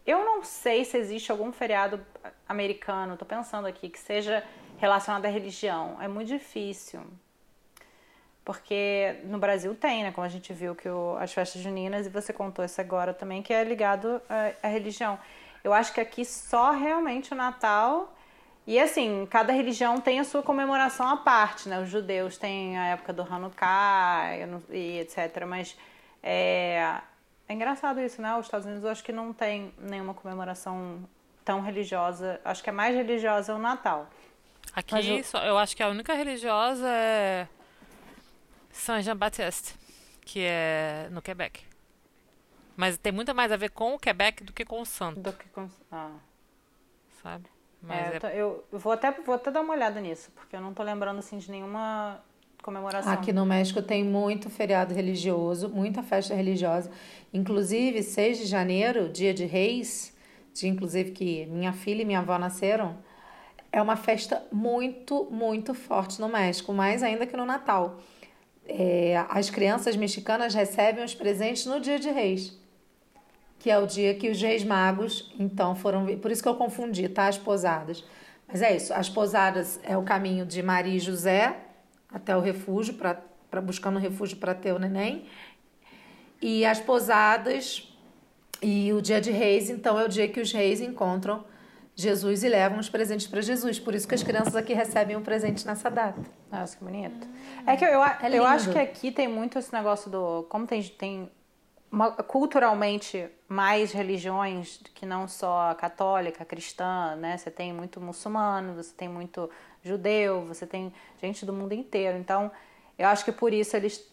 [0.05, 2.03] eu não sei se existe algum feriado
[2.47, 4.43] americano, tô pensando aqui, que seja
[4.77, 5.97] relacionado à religião.
[6.01, 7.01] É muito difícil.
[8.43, 10.11] Porque no Brasil tem, né?
[10.11, 13.43] Como a gente viu que o, as festas juninas, e você contou isso agora também,
[13.43, 15.19] que é ligado à, à religião.
[15.63, 18.11] Eu acho que aqui só realmente o Natal.
[18.65, 21.79] E assim, cada religião tem a sua comemoração à parte, né?
[21.79, 24.31] Os judeus têm a época do Hanukkah
[24.71, 25.45] e etc.
[25.47, 25.77] Mas
[26.23, 26.99] é,
[27.51, 28.33] é engraçado isso, né?
[28.37, 31.03] Os Estados Unidos eu acho que não tem nenhuma comemoração
[31.43, 32.39] tão religiosa.
[32.45, 34.09] Acho que é mais religiosa o Natal.
[34.73, 35.23] Aqui, eu...
[35.23, 37.47] Só, eu acho que a única religiosa é
[38.71, 39.75] Saint Jean-Baptiste,
[40.21, 41.65] que é no Quebec.
[42.77, 45.19] Mas tem muito mais a ver com o Quebec do que com o santo.
[45.19, 45.69] Do que com...
[45.91, 46.15] Ah.
[47.21, 47.49] Sabe?
[47.89, 48.41] É, é...
[48.41, 51.19] Eu, eu, vou, até, vou até dar uma olhada nisso, porque eu não tô lembrando
[51.19, 52.23] assim de nenhuma
[52.61, 53.11] comemoração.
[53.11, 56.91] Aqui no México tem muito feriado religioso, muita festa religiosa.
[57.33, 60.13] Inclusive, 6 de janeiro, dia de reis,
[60.53, 62.97] dia inclusive que minha filha e minha avó nasceram,
[63.71, 67.99] é uma festa muito, muito forte no México, mais ainda que no Natal.
[68.67, 72.57] É, as crianças mexicanas recebem os presentes no dia de reis,
[73.57, 76.05] que é o dia que os reis magos, então, foram...
[76.17, 77.27] Por isso que eu confundi, tá?
[77.27, 78.03] As posadas.
[78.47, 81.55] Mas é isso, as posadas é o caminho de Maria e José,
[82.11, 85.25] até o refúgio, para buscando refúgio para ter o neném.
[86.41, 87.87] E as posadas
[88.61, 91.43] e o dia de reis, então, é o dia que os reis encontram
[91.95, 93.79] Jesus e levam os presentes para Jesus.
[93.79, 96.21] Por isso que as crianças aqui recebem um presente nessa data.
[96.51, 97.27] Nossa, que bonito.
[97.65, 100.43] É que eu, eu, é eu acho que aqui tem muito esse negócio do.
[100.43, 101.31] Como tem, tem
[101.91, 107.37] uma, culturalmente mais religiões que não só a católica, a cristã, né?
[107.37, 109.49] Você tem muito muçulmano, você tem muito
[109.83, 112.17] judeu, você tem gente do mundo inteiro.
[112.17, 112.51] Então,
[112.97, 114.09] eu acho que por isso eles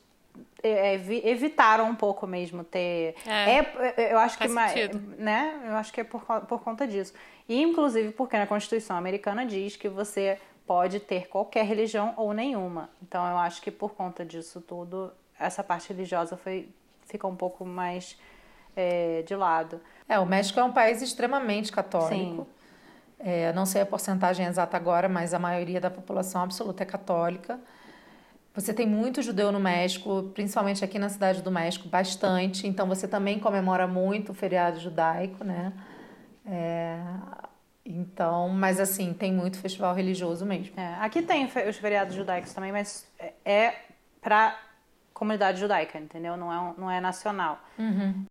[0.63, 3.15] é, é evitaram um pouco mesmo ter.
[3.27, 4.75] É, é, é eu acho que mais,
[5.19, 5.61] né?
[5.67, 7.13] Eu acho que é por, por conta disso.
[7.49, 12.91] E inclusive porque na Constituição americana diz que você pode ter qualquer religião ou nenhuma.
[13.03, 16.69] Então eu acho que por conta disso tudo, essa parte religiosa foi
[17.07, 18.19] fica um pouco mais
[18.77, 19.81] é, de lado.
[20.09, 22.43] É, o México é um país extremamente católico.
[22.43, 22.58] Sim.
[23.19, 27.59] É, não sei a porcentagem exata agora, mas a maioria da população absoluta é católica.
[28.55, 32.67] Você tem muito judeu no México, principalmente aqui na cidade do México, bastante.
[32.67, 35.73] Então você também comemora muito o feriado judaico, né?
[36.47, 37.01] É,
[37.85, 40.79] então, mas assim, tem muito festival religioso mesmo.
[40.79, 43.75] É, aqui tem os feriados judaicos também, mas é, é
[44.21, 44.59] para
[45.15, 46.37] comunidade judaica, entendeu?
[46.37, 47.61] Não é, não é nacional.
[47.79, 48.25] Uhum.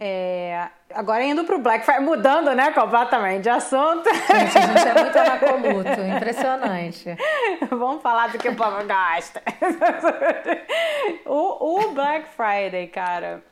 [0.00, 4.08] É, agora indo pro Black Friday, mudando, né, completamente de assunto.
[4.12, 7.16] Gente, a gente é muito anacoluto, impressionante.
[7.70, 9.42] Vamos falar do que o povo gosta.
[11.26, 13.42] o, o Black Friday, cara,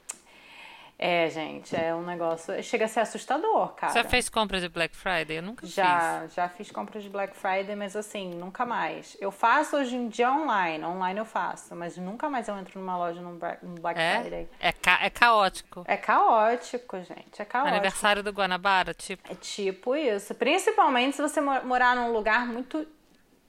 [1.05, 2.63] é, gente, é um negócio.
[2.63, 3.93] Chega a ser assustador, cara.
[3.93, 5.39] Você fez compras de Black Friday?
[5.39, 6.35] Eu nunca já, fiz.
[6.35, 9.17] Já fiz compras de Black Friday, mas assim, nunca mais.
[9.21, 10.85] Eu faço hoje em dia online.
[10.85, 13.37] Online eu faço, mas nunca mais eu entro numa loja no
[13.81, 14.21] Black é?
[14.21, 14.49] Friday.
[14.61, 15.85] É, ca é caótico.
[15.89, 17.43] É caótico, gente.
[17.43, 17.75] É caótico.
[17.75, 19.29] Aniversário do Guanabara, tipo.
[19.29, 20.37] É tipo isso.
[20.37, 22.87] Principalmente se você morar num lugar muito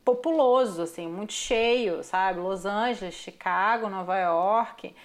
[0.03, 2.39] populoso, assim, muito cheio, sabe?
[2.39, 4.95] Los Angeles, Chicago, Nova York.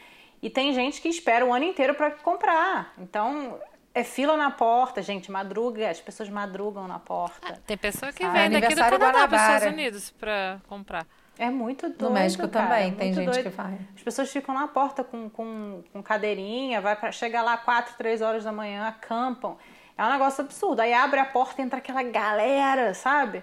[0.43, 2.93] E tem gente que espera o ano inteiro para comprar.
[2.99, 3.59] Então,
[3.95, 7.55] é fila na porta, gente, madruga, as pessoas madrugam na porta.
[7.55, 11.07] Ah, tem pessoa que vem daqui do Canadá para os Estados Unidos para comprar.
[11.39, 12.05] É muito doido.
[12.05, 13.43] No México cara, também tem gente doido.
[13.45, 13.79] que faz.
[13.95, 18.21] As pessoas ficam na porta com, com, com cadeirinha, vai para chegar lá 4, 3
[18.23, 19.57] horas da manhã, acampam.
[19.97, 20.81] É um negócio absurdo.
[20.81, 23.43] Aí abre a porta, entra aquela galera, sabe?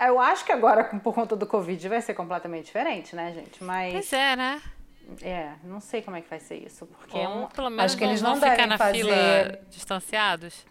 [0.00, 3.62] Eu acho que agora, por conta do Covid, vai ser completamente diferente, né, gente?
[3.62, 3.92] Mas.
[3.92, 4.60] Pois é, né?
[5.22, 7.46] É, não sei como é que vai ser isso, porque Ou, é um...
[7.46, 8.98] pelo menos acho que eles não, vão ficar na fazer...
[8.98, 10.66] fila distanciados.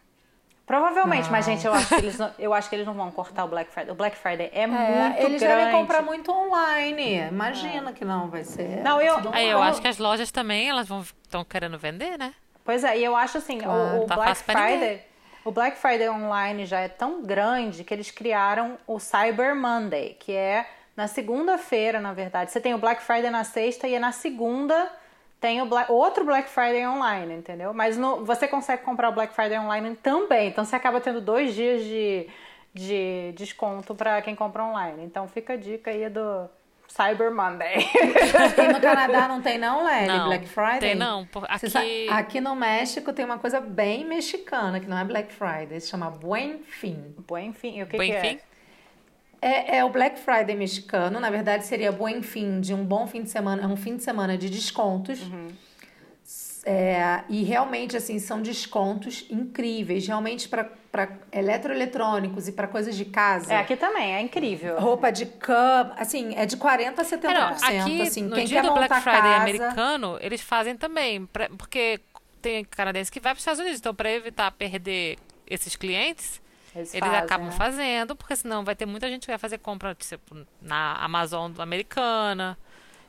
[0.66, 1.32] Provavelmente, não.
[1.32, 3.48] mas gente, eu acho, que eles não, eu acho que eles não vão cortar o
[3.48, 3.92] Black Friday.
[3.92, 5.26] O Black Friday é, é muito eles grande.
[5.26, 7.20] Eles devem comprar muito online.
[7.30, 7.94] Imagina é.
[7.94, 8.84] que não vai ser.
[8.84, 12.34] Não, eu, aí eu acho que as lojas também elas vão estão querendo vender, né?
[12.66, 15.02] Pois é, e eu acho assim, claro, o, o tá Black Friday,
[15.46, 20.34] o Black Friday online já é tão grande que eles criaram o Cyber Monday, que
[20.34, 20.68] é
[20.98, 22.52] na segunda-feira, na verdade.
[22.52, 24.92] Você tem o Black Friday na sexta e é na segunda
[25.40, 27.72] tem o Black, outro Black Friday online, entendeu?
[27.72, 30.48] Mas no, você consegue comprar o Black Friday online também.
[30.48, 32.28] Então você acaba tendo dois dias de,
[32.74, 35.04] de desconto para quem compra online.
[35.06, 36.50] Então fica a dica aí do
[36.88, 37.78] Cyber Monday.
[38.58, 40.08] E no Canadá não tem não, Lely?
[40.08, 40.80] Não, Black Friday?
[40.80, 41.28] Tem não.
[41.48, 42.10] Aqui...
[42.10, 45.80] aqui no México tem uma coisa bem mexicana, que não é Black Friday.
[45.80, 47.14] Se chama Buen Fin.
[47.28, 47.78] Buen Fin.
[47.78, 48.28] E o que, Buen que Fin?
[48.38, 48.57] é?
[49.42, 53.24] É, é, o Black Friday mexicano, na verdade seria bom fim de um bom fim
[53.24, 55.22] de semana, um fim de semana de descontos.
[55.22, 55.50] Uhum.
[56.70, 60.06] É, e realmente, assim, são descontos incríveis.
[60.06, 60.70] Realmente, para
[61.32, 63.54] eletroeletrônicos e para coisas de casa.
[63.54, 64.78] É, aqui também, é incrível.
[64.78, 67.24] Roupa de cama, assim, é de 40% a 70%.
[67.24, 69.42] É, não, aqui, assim, no quem dia quer do Black Friday casa...
[69.42, 71.26] americano, eles fazem também.
[71.28, 72.02] Pra, porque
[72.42, 73.80] tem canadense que vai para os Estados Unidos.
[73.80, 75.18] Então, para evitar perder
[75.50, 76.42] esses clientes,
[76.78, 77.52] eles, eles fazem, acabam né?
[77.54, 82.58] fazendo, porque senão vai ter muita gente que vai fazer compra tipo, na Amazon americana.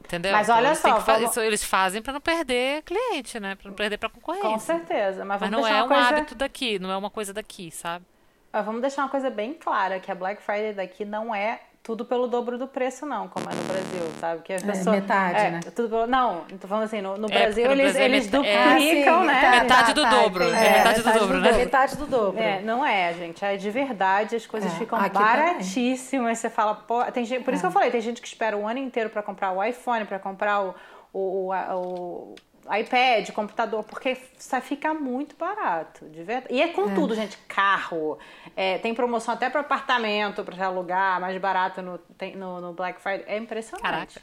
[0.05, 0.33] Entendeu?
[0.33, 1.01] Mas olha então, só.
[1.01, 1.37] Vamos...
[1.37, 3.57] Eles fazem para não perder cliente, né?
[3.57, 4.49] Para não perder para concorrência.
[4.49, 5.25] Com certeza.
[5.25, 6.03] Mas, mas não é um coisa...
[6.03, 8.05] hábito daqui, não é uma coisa daqui, sabe?
[8.53, 12.05] Mas vamos deixar uma coisa bem clara: que a Black Friday daqui não é tudo
[12.05, 14.43] pelo dobro do preço, não, como é no Brasil, sabe?
[14.43, 14.97] Que as pessoas.
[14.97, 15.61] É, metade, é, né?
[15.75, 19.23] Tudo pelo, não, tô falando assim, no, no é, Brasil eles, Brasil eles é, duplicam,
[19.23, 19.41] é, né?
[19.41, 20.45] Tá, metade tá, do tá, dobro.
[20.45, 21.53] É, é, metade, do dobro, né?
[21.53, 22.41] Metade do dobro.
[22.41, 23.45] É, não é, gente.
[23.45, 26.39] É de verdade, as coisas É, ficam aqui baratíssimas.
[26.39, 28.67] Você fala, pô, tem gente, por isso que eu falei, tem gente que espera o
[28.67, 30.75] ano inteiro para comprar o iPhone, para comprar o,
[31.13, 32.35] o, o, o
[32.75, 36.55] iPad, computador, porque isso fica muito barato, de verdade.
[36.55, 36.95] E é com é.
[36.95, 38.19] tudo, gente, carro.
[38.57, 43.01] É, tem promoção até para apartamento, para alugar, mais barato no, tem, no, no, Black
[43.01, 43.25] Friday.
[43.27, 43.83] É impressionante.
[43.83, 44.21] Caraca.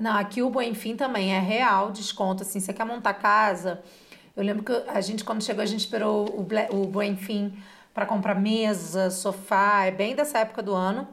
[0.00, 2.42] Não, aqui o Bom Fim também é real desconto.
[2.42, 3.82] Assim, você quer montar casa.
[4.34, 6.90] Eu lembro que a gente, quando chegou, a gente esperou o, Black, o
[7.92, 9.84] para comprar mesa, sofá.
[9.84, 11.06] É bem dessa época do ano.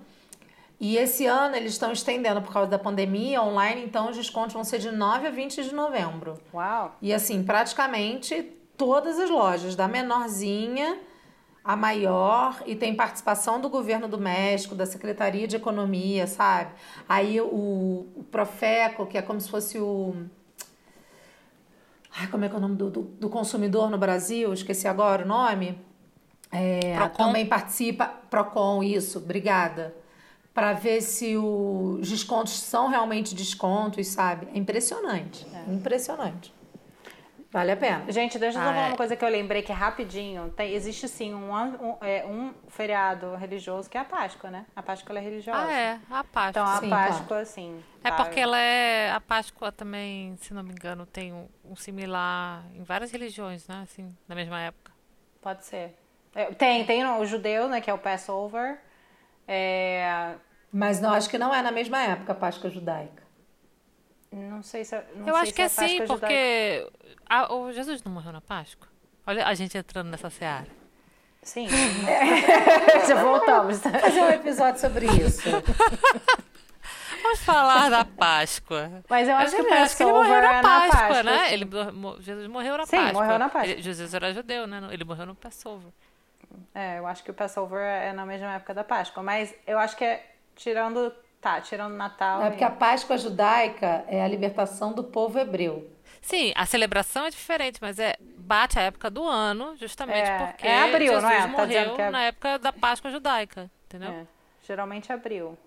[0.79, 4.63] E esse ano eles estão estendendo por causa da pandemia online, então os descontos vão
[4.63, 6.39] ser de 9 a 20 de novembro.
[6.53, 6.95] Uau!
[7.01, 8.43] E assim, praticamente
[8.77, 10.97] todas as lojas, da menorzinha
[11.61, 16.71] a maior, e tem participação do governo do México, da Secretaria de Economia, sabe?
[17.07, 20.15] Aí o, o Profeco, que é como se fosse o.
[22.17, 24.51] Ai, como é que é o nome do, do, do consumidor no Brasil?
[24.53, 25.77] Esqueci agora o nome.
[26.49, 28.05] É, também participa.
[28.29, 29.93] Procon, isso, obrigada
[30.53, 34.47] para ver se os descontos são realmente descontos, sabe?
[34.53, 35.45] É impressionante.
[35.53, 35.71] É.
[35.71, 36.53] Impressionante.
[37.51, 38.11] Vale a pena.
[38.11, 38.87] Gente, deixa eu ah, falar é.
[38.89, 40.49] uma coisa que eu lembrei que é rapidinho.
[40.51, 44.67] Tem, existe sim um, um, é, um feriado religioso que é a Páscoa, né?
[44.75, 45.59] A Páscoa é religiosa.
[45.59, 45.99] Ah, é.
[46.11, 46.49] A Páscoa.
[46.49, 47.45] Então, a sim, Páscoa, claro.
[47.47, 47.83] sim.
[48.03, 49.11] É porque ela é.
[49.11, 53.81] A Páscoa também, se não me engano, tem um, um similar em várias religiões, né?
[53.83, 54.91] Assim, na mesma época.
[55.41, 55.97] Pode ser.
[56.35, 57.81] É, tem, tem o judeu, né?
[57.81, 58.79] Que é o Passover.
[59.51, 60.35] É,
[60.71, 63.23] mas não, acho que não é na mesma época a Páscoa judaica.
[64.31, 64.95] Não sei se.
[65.15, 66.87] Não eu sei acho se que é, é sim, porque
[67.27, 68.87] a, o Jesus não morreu na Páscoa.
[69.25, 70.67] Olha a gente entrando nessa seara.
[71.41, 71.67] Sim.
[73.07, 73.79] Já voltamos.
[73.79, 75.49] Fazer um episódio sobre isso.
[77.23, 79.03] vamos falar da Páscoa.
[79.09, 81.47] Mas eu acho Mas que acho que ele morreu Passover na é Páscoa, Páscoa, né?
[81.47, 81.53] sim.
[81.53, 81.67] Ele,
[82.19, 83.23] Jesus morreu na Sim, Páscoa.
[83.23, 83.71] morreu na Páscoa.
[83.71, 84.87] Ele- Jesus era judeu, né?
[84.91, 85.91] Ele morreu no Passover.
[86.73, 89.21] É, eu acho que o Passover é na mesma época da Páscoa.
[89.23, 90.25] Mas eu acho que é
[90.55, 91.13] tirando.
[91.41, 92.41] Tá, tirando Natal.
[92.43, 95.89] É e- porque a Páscoa judaica é a libertação do povo hebreu.
[96.21, 100.67] Sim, a celebração é diferente, mas é bate a época do ano, justamente É, porque
[100.67, 101.41] é abril, Jesus não é?
[101.41, 104.11] Tá morreu é- na época da Páscoa judaica, entendeu?
[104.11, 104.25] É,
[104.67, 105.57] geralmente abril.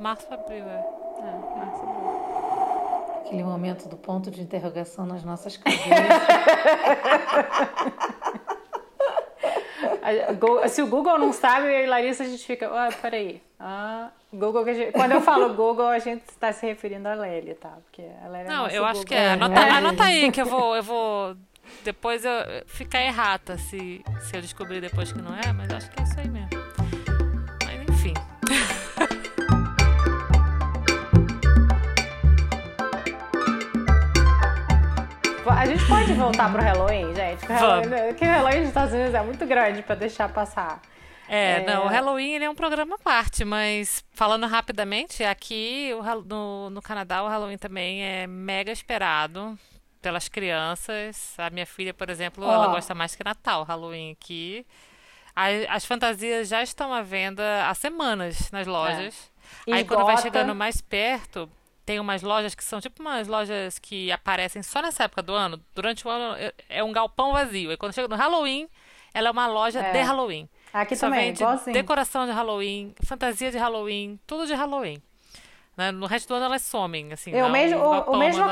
[0.00, 0.84] Março, abril, é.
[1.18, 3.20] É, março, abril.
[3.24, 5.86] Aquele momento do ponto de interrogação nas nossas cabeças.
[10.68, 12.66] Se o Google não sabe, eu e Larissa a gente fica.
[12.68, 13.40] Ah, peraí.
[13.58, 17.72] Ah, Google gente- Quando eu falo Google, a gente está se referindo a Lely, tá?
[17.84, 19.08] Porque a Lely é Não, nosso eu acho Google.
[19.08, 19.32] que é.
[19.32, 19.70] Anota, É.
[19.70, 21.36] anota aí que eu vou, eu vou
[21.84, 22.32] depois eu
[22.66, 26.18] ficar errata se, se eu descobrir depois que não é, mas acho que é isso
[26.20, 26.59] aí mesmo.
[35.60, 37.44] A gente pode voltar pro Halloween, gente?
[37.44, 40.80] Que o Halloween, porque o Halloween dos Estados Unidos é muito grande pra deixar passar.
[41.28, 41.64] É, É.
[41.66, 46.70] não, o Halloween ele é um programa à parte, mas falando rapidamente, aqui o no,
[46.70, 49.58] no Canadá o Halloween também é mega esperado
[50.00, 51.34] pelas crianças.
[51.36, 52.70] A minha filha, por exemplo, ela Ó.
[52.70, 54.66] gosta mais que Natal, Halloween aqui.
[55.36, 59.30] As, as fantasias já estão à venda há semanas nas lojas.
[59.66, 61.50] E Aí quando vai chegando mais perto,
[61.84, 65.60] tem umas lojas que são tipo umas lojas que aparecem só nessa época do ano.
[65.74, 67.70] Durante o ano é- é um galpão vazio.
[67.70, 68.68] Aí quando chega no Halloween,
[69.12, 69.92] ela é uma loja É.
[69.92, 70.48] de Halloween.
[70.72, 71.74] Aqui Só também, vende igualzinho.
[71.74, 75.02] decoração de Halloween, fantasia de Halloween, tudo de Halloween.
[75.76, 75.90] Né?
[75.90, 78.44] No resto do ano elas somem, assim, É, o dá mesmo, um o, mesmo,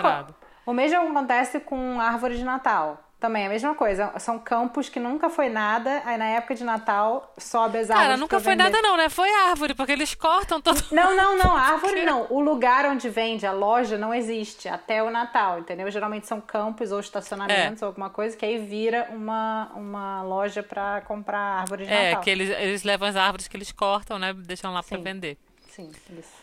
[0.66, 3.07] o mesmo acontece com árvore de Natal.
[3.20, 4.12] Também, a mesma coisa.
[4.20, 8.06] São campos que nunca foi nada, aí na época de Natal sobe as árvores.
[8.08, 8.62] Cara, nunca foi vender.
[8.70, 9.08] nada não, né?
[9.08, 10.80] Foi árvore, porque eles cortam todo...
[10.92, 12.28] Não, não, não, a árvore não.
[12.30, 15.90] O lugar onde vende, a loja, não existe até o Natal, entendeu?
[15.90, 17.84] Geralmente são campos ou estacionamentos É.
[17.84, 22.22] ou alguma coisa que aí vira uma, uma loja pra comprar árvore de É, Natal.
[22.22, 24.32] que eles, eles levam as árvores que eles cortam, né?
[24.32, 25.02] Deixam lá pra Sim.
[25.02, 25.36] vender.
[25.70, 26.38] Sim, isso.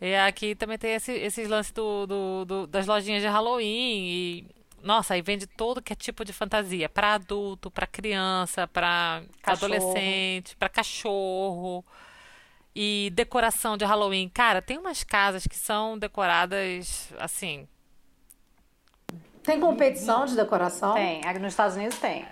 [0.00, 3.64] E aqui também tem esse, esses lances do, do- do- das lojinhas de Halloween
[4.08, 4.59] e...
[4.82, 6.88] Nossa, aí vende todo que é tipo de fantasia.
[6.88, 9.74] Pra adulto, pra criança, pra Cachorro.
[9.74, 11.84] adolescente, pra cachorro.
[12.74, 14.28] E decoração de Halloween.
[14.28, 17.68] Cara, tem umas casas que são decoradas assim.
[19.42, 20.94] Tem competição de decoração?
[20.94, 22.24] Tem, aqui nos Estados Unidos tem.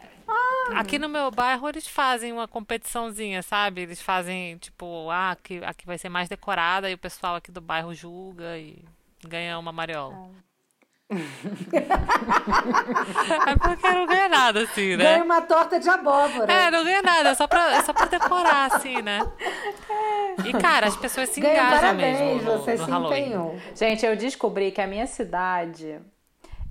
[0.75, 3.81] Aqui no meu bairro eles fazem uma competiçãozinha, sabe?
[3.83, 7.61] Eles fazem tipo, ah, aqui, aqui vai ser mais decorada e o pessoal aqui do
[7.61, 8.85] bairro julga e
[9.27, 10.31] ganha uma mariola.
[11.11, 11.17] É
[13.57, 15.05] porque eu não ganha nada, assim, né?
[15.05, 16.53] Ganha uma torta de abóbora.
[16.53, 19.21] É, não ganha nada, é só pra, é só pra decorar, assim, né?
[20.45, 23.21] E, cara, as pessoas se Ganha engajam parabéns, mesmo no, você no se Halloween.
[23.23, 23.59] empenhou.
[23.75, 25.99] Gente, eu descobri que a minha cidade,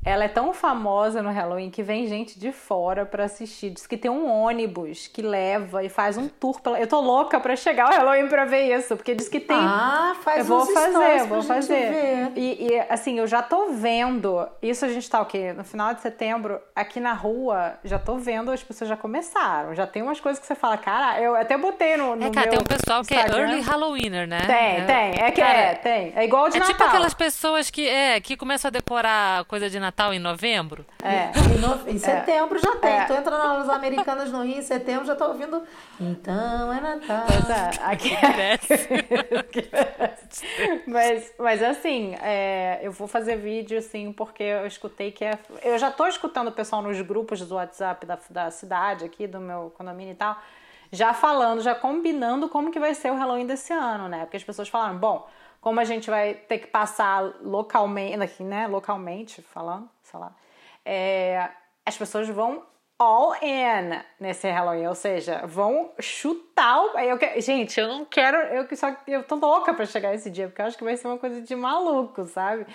[0.08, 3.72] ela é tão famosa no Halloween que vem gente de fora pra assistir.
[3.72, 6.80] Diz que tem um ônibus que leva e faz um tour pela...
[6.80, 9.58] Eu tô louca pra chegar ao Halloween pra ver isso, porque diz que tem...
[9.58, 11.92] Ah, faz eu vou uns fazer, vou pra gente fazer.
[11.92, 12.32] ver.
[12.36, 14.48] E, e, assim, eu já tô vendo.
[14.62, 15.52] Isso a gente tá o quê?
[15.54, 19.76] No final de setembro, aqui na rua, já tô vendo, as pessoas já começaram.
[19.76, 22.16] Já tem umas coisas que você fala, cara, eu até botei no.
[22.16, 23.42] no É, cara, meu tem um pessoal que é Instagram.
[23.50, 24.40] early Halloweener, né?
[24.46, 25.26] Tem, É, tem.
[25.26, 26.14] É que cara, é, tem.
[26.16, 26.74] É igual de É Natal.
[26.76, 30.86] tipo aquelas pessoas que, é, que começam a decorar coisa de Natal em novembro.
[31.04, 31.32] É.
[31.56, 32.92] Em, no- em setembro já tem.
[32.92, 33.06] É.
[33.06, 35.64] Tu entra nas lojas americanas no Rio, em setembro já tô ouvindo.
[36.00, 37.26] Então é Natal.
[37.50, 38.88] É, aqui Parece.
[40.88, 45.38] mas, mas assim, é, eu vou fazer vídeo sim, porque eu escutei que é.
[45.64, 49.40] Eu já tô escutando o pessoal nos grupos do WhatsApp da, da cidade aqui, do
[49.40, 50.38] meu condomínio e tal,
[50.92, 54.22] já falando, já combinando como que vai ser o Halloween desse ano, né?
[54.22, 55.28] Porque as pessoas falaram, bom,
[55.68, 58.68] como a gente vai ter que passar localmente, aqui, né?
[58.68, 60.34] Localmente falando, sei lá,
[60.86, 61.50] é,
[61.86, 62.64] as pessoas vão
[62.98, 66.98] all in nesse Halloween, ou seja, vão chutar o.
[66.98, 68.38] Eu, que- gente, eu não quero.
[68.38, 71.06] Eu só eu tô louca pra chegar esse dia, porque eu acho que vai ser
[71.10, 72.66] uma coisa de maluco, sabe?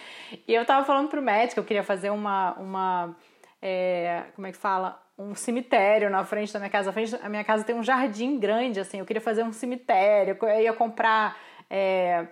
[0.46, 2.52] E eu tava falando pro médico, eu queria fazer uma.
[2.58, 3.16] uma
[3.62, 5.00] é, como é que fala?
[5.18, 6.90] Um cemitério na frente da minha casa.
[6.90, 8.98] A, frente, a minha casa tem um jardim grande, assim.
[8.98, 10.36] Eu queria fazer um cemitério.
[10.42, 11.38] Eu ia comprar.
[11.70, 12.26] é,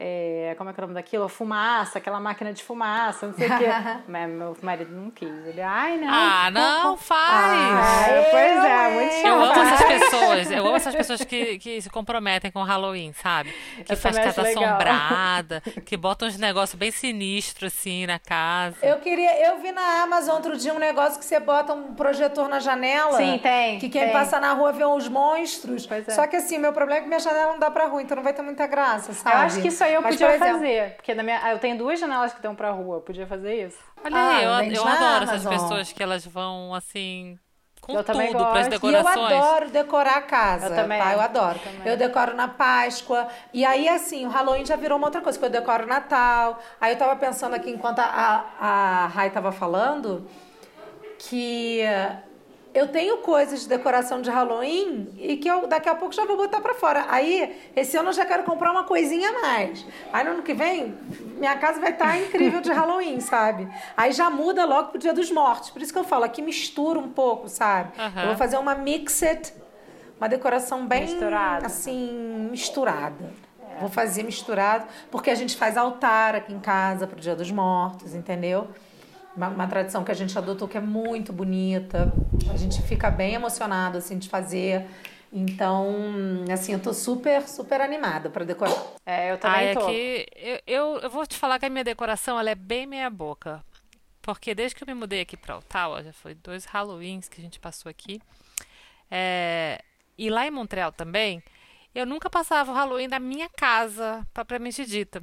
[0.00, 1.28] é, como é que é o nome daquilo?
[1.28, 3.66] Fumaça, aquela máquina de fumaça, não sei o quê.
[4.06, 5.28] Mas meu marido não quis.
[5.46, 6.08] Ele, ai, não.
[6.08, 7.18] Ah, não, faz.
[7.52, 9.26] Ah, pois é, muito chato.
[9.26, 10.50] Eu amo essas pessoas.
[10.52, 13.52] Eu amo essas pessoas que, que se comprometem com o Halloween, sabe?
[13.84, 14.62] Que Eu faz casa legal.
[14.64, 18.76] assombrada, que bota uns negócios bem sinistros assim na casa.
[18.82, 19.48] Eu queria.
[19.48, 23.16] Eu vi na Amazon outro dia um negócio que você bota um projetor na janela.
[23.16, 24.12] Sim, tem, Que quem tem.
[24.12, 25.86] passa na rua vê uns monstros.
[25.86, 26.12] Pois é.
[26.12, 28.22] Só que assim, meu problema é que minha janela não dá pra rua, então não
[28.22, 29.34] vai ter muita graça, sabe?
[29.34, 30.94] Eu acho que isso aí eu Mas, podia por exemplo, fazer.
[30.96, 32.96] Porque na minha, ah, eu tenho duas janelas que dão pra rua.
[32.96, 33.78] Eu podia fazer isso.
[34.04, 37.38] Olha Ah, aí, eu, eu adoro essas pessoas que elas vão assim
[37.80, 38.86] com Eu também tudo para as gosto.
[38.86, 39.32] E eu decorações.
[39.32, 40.66] adoro decorar a casa.
[40.68, 41.00] Eu também.
[41.00, 41.12] Tá?
[41.12, 41.58] Eu adoro.
[41.58, 41.80] Também.
[41.84, 43.28] Eu decoro na Páscoa.
[43.52, 46.58] E aí, assim, o Halloween já virou uma outra coisa, que eu decoro Natal.
[46.80, 50.28] Aí eu tava pensando aqui, enquanto a, a Rai tava falando,
[51.18, 51.82] que
[52.78, 56.36] eu tenho coisas de decoração de Halloween e que eu daqui a pouco já vou
[56.36, 57.06] botar pra fora.
[57.08, 59.84] Aí, esse ano eu já quero comprar uma coisinha a mais.
[60.12, 60.96] Aí no ano que vem,
[61.36, 63.68] minha casa vai estar incrível de Halloween, sabe?
[63.96, 65.70] Aí já muda logo pro Dia dos Mortos.
[65.70, 67.90] Por isso que eu falo, aqui mistura um pouco, sabe?
[67.98, 68.20] Aham.
[68.22, 69.52] Eu vou fazer uma mixed,
[70.16, 71.66] uma decoração bem Misturada.
[71.66, 73.48] assim, misturada.
[73.80, 78.12] Vou fazer misturado, porque a gente faz altar aqui em casa pro Dia dos Mortos,
[78.14, 78.68] entendeu?
[79.38, 82.12] Uma, uma tradição que a gente adotou que é muito bonita.
[82.52, 84.84] A gente fica bem emocionado assim de fazer.
[85.32, 85.94] Então,
[86.52, 88.74] assim, eu tô super, super animada para decorar.
[89.06, 89.86] É, eu Ah, também é tô.
[89.86, 93.08] que eu, eu, eu vou te falar que a minha decoração ela é bem meia
[93.08, 93.64] boca.
[94.20, 97.44] Porque desde que eu me mudei aqui pra Ottawa, já foi dois Halloweens que a
[97.44, 98.20] gente passou aqui.
[99.08, 99.80] É,
[100.18, 101.40] e lá em Montreal também,
[101.94, 105.22] eu nunca passava o Halloween na minha casa, propriamente dita.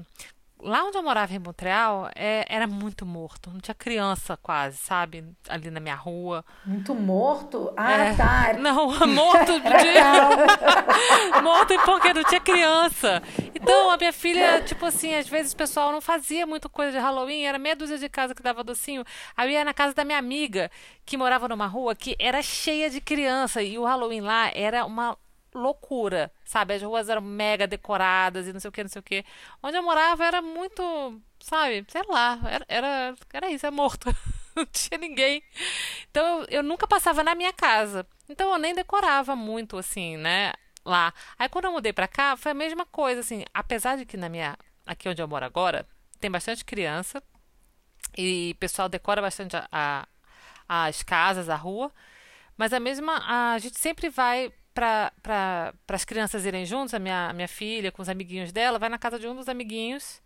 [0.61, 3.51] Lá onde eu morava em Montreal, é, era muito morto.
[3.51, 5.23] Não tinha criança quase, sabe?
[5.49, 6.43] Ali na minha rua.
[6.65, 7.71] Muito morto?
[7.77, 8.15] Ah, É.
[8.15, 8.53] tá.
[8.57, 9.69] Não, morto de.
[11.43, 13.21] morto porque não tinha criança.
[13.53, 16.97] Então, a minha filha, tipo assim, às vezes o pessoal não fazia muita coisa de
[16.97, 19.03] Halloween, era meia dúzia de casa que dava docinho.
[19.35, 20.71] Aí eu ia na casa da minha amiga,
[21.05, 23.61] que morava numa rua que era cheia de criança.
[23.61, 25.17] E o Halloween lá era uma
[25.55, 26.73] loucura, sabe?
[26.75, 29.25] As ruas eram mega decoradas e não sei o que, não sei o que.
[29.63, 31.85] Onde eu morava era muito, sabe?
[31.89, 34.09] Sei lá, era, era, era isso, é morto.
[34.55, 35.43] não tinha ninguém.
[36.11, 38.05] Então eu, eu nunca passava na minha casa.
[38.29, 40.53] Então eu nem decorava muito, assim, né?
[40.85, 41.13] Lá.
[41.37, 43.43] Aí quando eu mudei pra cá, foi a mesma coisa, assim.
[43.53, 44.57] Apesar de que na minha.
[44.85, 45.87] Aqui onde eu moro agora,
[46.19, 47.21] tem bastante criança.
[48.17, 50.07] E o pessoal decora bastante a- a-
[50.67, 51.91] as casas, a rua.
[52.57, 53.21] Mas a mesma.
[53.53, 58.01] A gente sempre vai para pra, as crianças irem juntos, a minha, minha filha com
[58.01, 60.21] os amiguinhos dela, vai na casa de um dos amiguinhos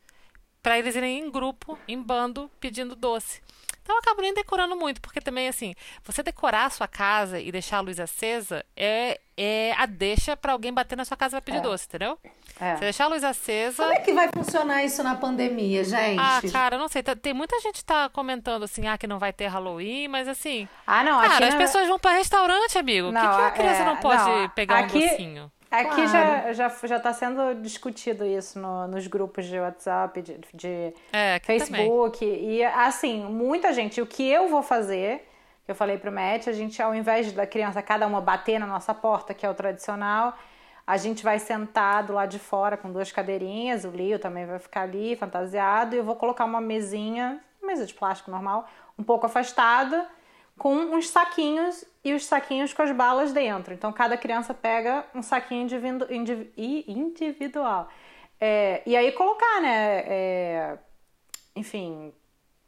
[0.62, 3.42] para eles irem em grupo, em bando, pedindo doce.
[3.90, 5.74] Então eu acabo nem decorando muito, porque também, assim,
[6.04, 10.52] você decorar a sua casa e deixar a luz acesa é, é a deixa para
[10.54, 12.20] alguém bater na sua casa vai pedir doce, entendeu?
[12.62, 12.76] É.
[12.76, 13.82] Você deixar a luz acesa.
[13.82, 16.20] Como é que vai funcionar isso na pandemia, gente?
[16.20, 17.02] Ah, cara, não sei.
[17.02, 20.28] tá- Tem muita gente que tá comentando assim, ah, que não vai ter Halloween, mas
[20.28, 20.70] assim.
[20.86, 23.08] Ah, não, Cara, as na- pessoas vão pra restaurante, amigo.
[23.12, 25.52] Por que, Não, que a criança é, não pode não, pegar aqui- um docinho?
[25.72, 26.08] Aqui Claro.
[26.08, 31.36] já, já, já tá sendo discutido isso no- nos grupos de WhatsApp, de, de É,
[31.36, 31.60] aqui também.
[31.60, 32.26] Facebook.
[32.26, 34.02] E assim, muita gente.
[34.02, 35.30] O que eu vou fazer,
[35.66, 38.66] que eu falei pro Matt, a gente, ao invés da criança cada uma bater na
[38.66, 40.34] nossa porta, que é o tradicional,
[40.88, 44.58] a gente vai sentar do lado de fora com duas cadeirinhas, o Leo também vai
[44.58, 48.68] ficar ali, fantasiado, e eu vou colocar uma mesinha, mesa de plástico normal,
[48.98, 50.08] um pouco afastada,
[50.60, 53.74] com uns saquinhos e os saquinhos com as balas dentro.
[53.74, 57.90] Então cada criança pega um saquinho individu- indiv- individual.
[58.40, 60.04] É, e aí colocar, né?
[60.06, 60.78] é,
[61.56, 62.14] enfim,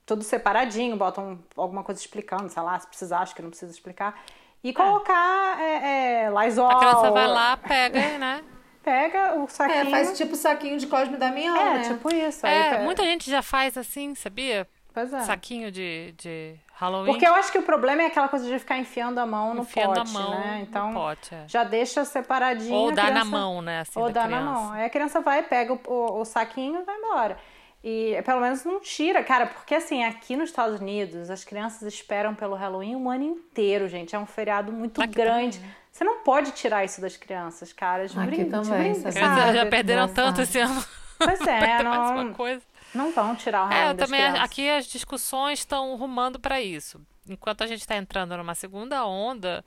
[0.05, 4.19] tudo separadinho, botam alguma coisa explicando, sei lá, se precisar, acho que não precisa explicar.
[4.63, 6.69] E colocar é, é, Lysol.
[6.69, 8.43] A criança vai lá, pega, né?
[8.83, 9.79] Pega o saquinho.
[9.79, 11.83] É, faz tipo saquinho de Cosme e Damião, É, né?
[11.87, 12.45] tipo isso.
[12.45, 14.67] É, muita gente já faz assim, sabia?
[14.93, 15.19] Pois é.
[15.21, 17.11] Saquinho de, de Halloween.
[17.11, 19.61] Porque eu acho que o problema é aquela coisa de ficar enfiando a mão no
[19.61, 20.55] Enfiando pote, a mão né?
[20.57, 21.43] no Então, pote, é.
[21.47, 22.73] já deixa separadinho.
[22.73, 23.81] Ou dá na criança- mão, né?
[23.81, 24.51] Assim, Ou da dá na criança.
[24.59, 24.71] mão.
[24.73, 27.37] Aí a criança vai, pega o, o, o saquinho e vai embora.
[27.83, 32.35] E pelo menos não tira, cara, porque assim, aqui nos Estados Unidos, as crianças esperam
[32.35, 34.15] pelo Halloween um ano inteiro, gente.
[34.15, 35.57] É um feriado muito Aqui grande.
[35.57, 35.75] também, né?
[35.91, 38.07] Você não pode tirar isso das crianças, cara.
[38.07, 39.53] De Aqui brin- também, brinca, sabe?
[39.57, 40.13] Já- perderam Nossa.
[40.13, 40.83] tanto esse ano.
[41.17, 42.61] Pois é, não, coisa.
[42.93, 44.43] Não vão tirar o É, Halloween eu das também crianças.
[44.43, 47.01] aqui as discussões estão rumando para isso.
[47.27, 49.63] Enquanto a gente está entrando numa segunda onda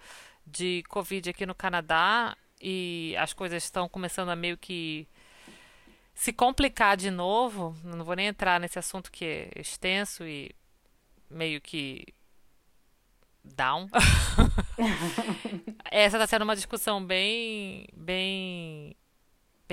[0.46, 5.08] de Covid aqui no Canadá e as coisas estão começando a meio que
[6.14, 10.50] se complicar de novo, não vou nem entrar nesse assunto que é extenso e
[11.30, 12.04] meio que
[13.44, 13.88] down.
[15.90, 18.94] Essa está sendo uma discussão bem, bem,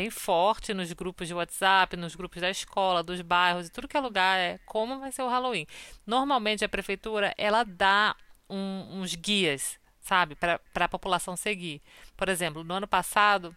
[0.01, 3.95] bem forte nos grupos de WhatsApp, nos grupos da escola, dos bairros e tudo que
[3.95, 5.67] é lugar é como vai ser o Halloween.
[6.07, 8.15] Normalmente a prefeitura ela dá
[8.49, 11.83] um, uns guias, sabe, para a população seguir.
[12.17, 13.55] Por exemplo, no ano passado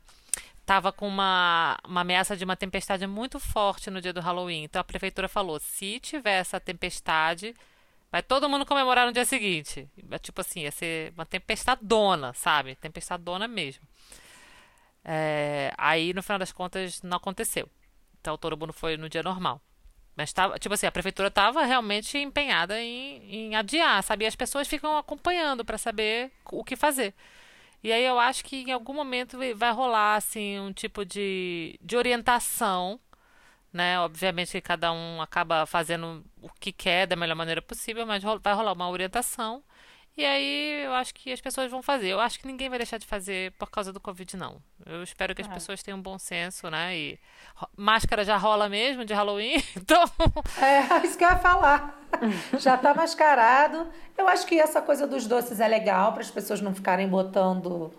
[0.61, 4.65] estava com uma, uma ameaça de uma tempestade muito forte no dia do Halloween.
[4.65, 7.55] Então a prefeitura falou: se tiver essa tempestade,
[8.13, 9.89] vai todo mundo comemorar no dia seguinte.
[10.21, 12.75] Tipo assim, ia ser uma tempestadona, sabe?
[12.77, 13.83] Tempestadona mesmo.
[15.05, 17.69] É, aí, no final das contas, não aconteceu.
[18.21, 19.61] Então todo mundo foi no dia normal.
[20.17, 24.25] Mas tava, tipo assim, a prefeitura estava realmente empenhada em, em adiar, sabe?
[24.25, 27.15] E as pessoas ficam acompanhando para saber o que fazer.
[27.83, 31.97] E aí eu acho que em algum momento vai rolar assim um tipo de, de
[31.97, 32.99] orientação,
[33.73, 33.99] né?
[34.01, 38.55] Obviamente que cada um acaba fazendo o que quer da melhor maneira possível, mas vai
[38.55, 39.63] rolar uma orientação.
[40.17, 42.09] E aí eu acho que as pessoas vão fazer.
[42.09, 44.63] Eu acho que ninguém vai deixar de fazer por causa do Covid, não.
[44.87, 45.53] Eu espero que as é.
[45.53, 46.97] pessoas tenham bom senso, né?
[46.97, 47.19] E
[47.77, 50.05] máscara já rola mesmo de Halloween, então.
[50.61, 52.01] É, isso que eu ia falar.
[52.59, 53.89] já tá mascarado.
[54.17, 57.93] Eu acho que essa coisa dos doces é legal para as pessoas não ficarem botando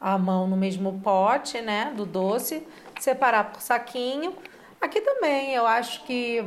[0.00, 1.92] a mão no mesmo pote, né?
[1.96, 2.64] Do doce,
[3.00, 4.36] separar por saquinho.
[4.80, 6.40] Aqui também, eu acho que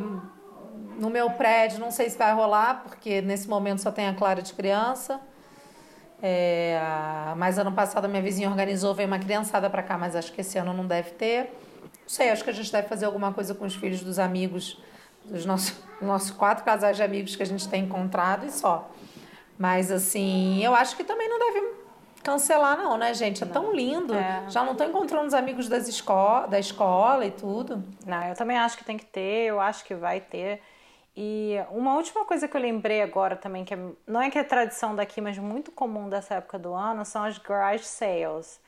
[1.02, 4.39] no meu prédio, não sei se vai rolar, porque nesse momento só tem a Clara
[4.39, 5.20] de criança.
[6.22, 6.80] É,
[7.36, 10.41] mas ano passado a minha vizinha organizou, veio uma criançada para cá, mas acho que
[10.41, 11.58] esse ano não deve ter.
[11.82, 14.80] Não sei, acho que a gente deve fazer alguma coisa com os filhos dos amigos,
[15.26, 18.88] dos nossos, nossos quatro casais de amigos que a gente tem encontrado e só.
[19.58, 21.82] Mas assim, eu acho que também não deve
[22.22, 23.41] cancelar, não, né, gente?
[23.41, 23.54] É não.
[23.54, 24.14] tão lindo.
[24.14, 24.43] É.
[24.49, 27.84] Já não estou encontrando os amigos das esco da escola e tudo.
[28.06, 30.62] Não, eu também acho que tem que ter, eu acho que vai ter.
[31.16, 34.43] E uma última coisa que eu lembrei agora também, que é, não é que é
[34.43, 38.62] tradição daqui, mas muito comum dessa época do ano, são as garage sales,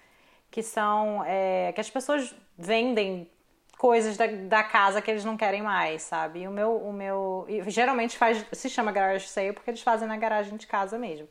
[0.52, 3.30] que são é, que as pessoas vendem
[3.78, 6.41] coisas da, da, casa que eles não querem mais, sabe?
[6.41, 10.18] E o meu, o meu geralmente faz, se chama garage sale porque eles fazem na
[10.18, 11.28] garagem de casa mesmo.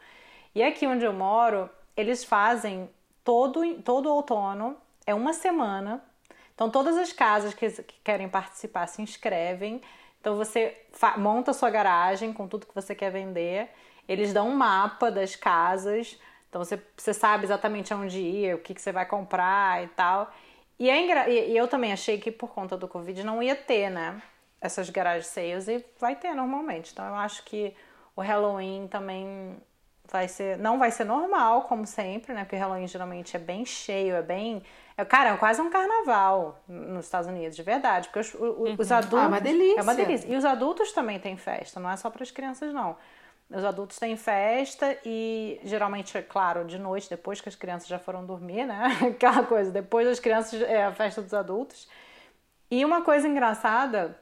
[0.55, 2.91] E aqui onde eu moro, eles fazem
[3.25, 6.03] todo, todo outono, é uma semana.
[6.55, 9.81] Então todas as casas que, que querem participar se inscrevem.
[10.23, 10.77] Então você
[11.19, 13.69] monta sua garagem com tudo que você quer vender.
[14.09, 16.17] Eles dão um mapa das casas.
[16.49, 20.33] Então você, você sabe exatamente aonde ir, o que, que você vai comprar e tal.
[20.79, 24.23] E, é e eu também achei que por conta do Covid não ia ter, né?
[24.61, 26.93] Essas garage sales e vai ter normalmente.
[26.93, 27.75] Então eu acho que
[28.15, 29.57] o Halloween também
[30.09, 30.57] vai ser.
[30.57, 32.45] Não vai ser normal, como sempre, né?
[32.45, 34.63] Porque o Halloween geralmente é bem cheio, é bem
[34.97, 38.09] é, cara, é quase um carnaval nos Estados Unidos, de verdade.
[38.09, 38.97] Porque os, os uhum.
[38.97, 39.19] adultos.
[39.19, 39.81] Ah, é uma delícia.
[39.81, 40.29] É uma delícia.
[40.29, 42.97] E os adultos também têm festa, não é só para as crianças, não.
[43.51, 47.99] Os adultos têm festa e geralmente, é claro, de noite, depois que as crianças já
[47.99, 48.85] foram dormir, né?
[49.15, 51.89] Aquela coisa, depois das crianças é a festa dos adultos.
[52.71, 54.19] E uma coisa engraçada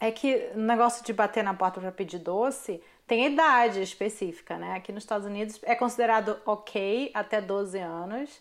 [0.00, 4.74] é que o negócio de bater na porta para pedir doce tem idade específica, né?
[4.76, 8.40] Aqui nos Estados Unidos é considerado ok até 12 anos.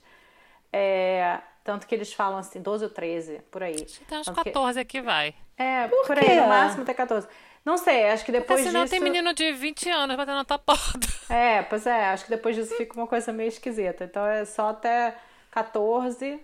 [0.71, 3.85] É, tanto que eles falam assim, 12 ou 13, por aí.
[4.07, 4.79] Tem uns 14 que...
[4.81, 5.35] aqui vai.
[5.57, 7.27] É, por, por aí, no máximo até 14.
[7.63, 8.95] Não sei, acho que depois Porque senão disso...
[8.95, 11.07] tem menino de 20 anos batendo na tua porta.
[11.31, 14.03] É, pois é, acho que depois disso fica uma coisa meio esquisita.
[14.03, 15.15] Então é só até
[15.51, 16.41] 14.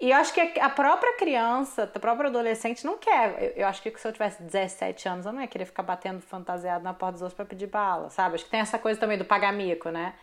[0.00, 3.52] E eu acho que a própria criança, a própria adolescente não quer.
[3.54, 6.82] Eu acho que se eu tivesse 17 anos, eu não ia querer ficar batendo fantasiado
[6.82, 8.36] na porta dos outros pra pedir bala, sabe?
[8.36, 10.14] Acho que tem essa coisa também do pagamico, né?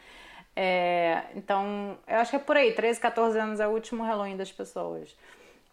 [0.56, 4.38] É, então, eu acho que é por aí, 13, 14 anos é o último Halloween
[4.38, 5.16] das pessoas.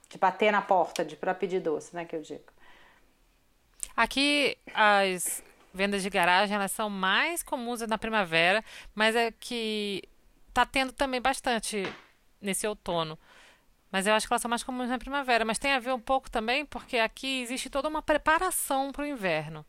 [0.09, 2.45] De bater na porta, de para pedir doce, né, que eu digo.
[3.97, 5.43] Aqui as
[5.75, 8.65] vendas de garagem, elas são mais comuns na primavera,
[8.95, 10.03] mas é que
[10.55, 11.83] tá tendo também bastante
[12.41, 13.19] nesse outono.
[13.91, 16.01] Mas eu acho que elas são mais comuns na primavera, mas tem a ver um
[16.01, 19.65] pouco também porque aqui existe toda uma preparação para o inverno.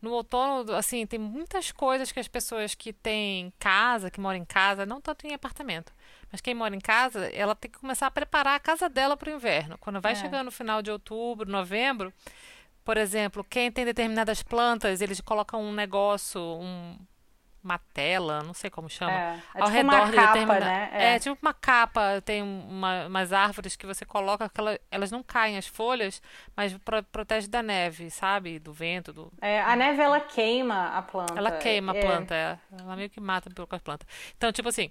[0.00, 4.44] No outono, assim, tem muitas coisas que as pessoas que têm casa, que moram em
[4.44, 5.92] casa, não tanto em apartamento,
[6.32, 9.30] mas quem mora em casa, ela tem que começar a preparar a casa dela para
[9.30, 9.76] o inverno.
[9.78, 10.14] Quando vai é.
[10.14, 12.12] chegando no final de outubro, novembro,
[12.84, 16.96] por exemplo, quem tem determinadas plantas, eles colocam um negócio, um,
[17.62, 20.60] uma tela, não sei como chama, é, é ao tipo redor uma capa, determina...
[20.60, 20.90] né?
[20.92, 21.14] É.
[21.14, 21.18] é.
[21.18, 25.56] tipo uma capa, tem uma, umas árvores que você coloca, que ela, elas não caem
[25.58, 26.22] as folhas,
[26.56, 28.58] mas pro, protege da neve, sabe?
[28.58, 29.32] Do vento, do...
[29.40, 31.34] É, a neve ela queima a planta.
[31.36, 32.00] Ela queima a é.
[32.00, 32.58] planta, é.
[32.78, 34.08] ela meio que mata com as plantas.
[34.36, 34.90] Então, tipo assim,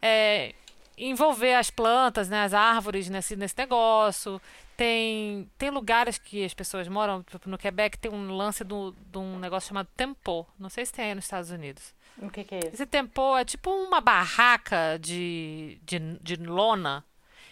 [0.00, 0.54] é,
[0.96, 4.40] envolver as plantas, né, as árvores nesse, nesse negócio.
[4.76, 9.38] Tem, tem lugares que as pessoas moram, tipo, no Quebec tem um lance de um
[9.38, 10.46] negócio chamado tempo.
[10.58, 11.94] Não sei se tem aí nos Estados Unidos.
[12.18, 12.68] O que, que é isso?
[12.74, 17.04] Esse tempo é tipo uma barraca de, de, de lona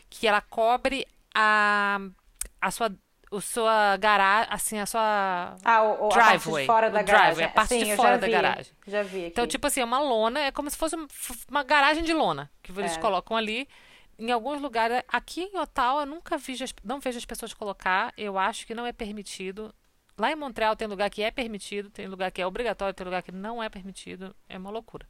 [0.09, 1.99] que ela cobre a,
[2.61, 2.93] a sua
[3.31, 7.03] o sua garagem, assim, a sua ah, o, driveway, a parte de fora da o
[7.03, 7.45] driveway, garagem.
[7.45, 8.73] a parte Sim, de fora da vi, garagem.
[8.87, 9.27] Já vi aqui.
[9.29, 10.97] Então, tipo assim, é uma lona, é como se fosse
[11.51, 13.01] uma garagem de lona que eles É.
[13.01, 13.67] colocam ali.
[14.19, 16.55] Em alguns lugares, aqui em Ottawa, eu nunca vi,
[16.85, 18.13] não vejo as pessoas colocar.
[18.19, 19.75] Eu acho que não é permitido.
[20.19, 23.23] Lá em Montreal tem lugar que é permitido, tem lugar que é obrigatório, tem lugar
[23.23, 24.35] que não é permitido.
[24.49, 25.07] É uma loucura.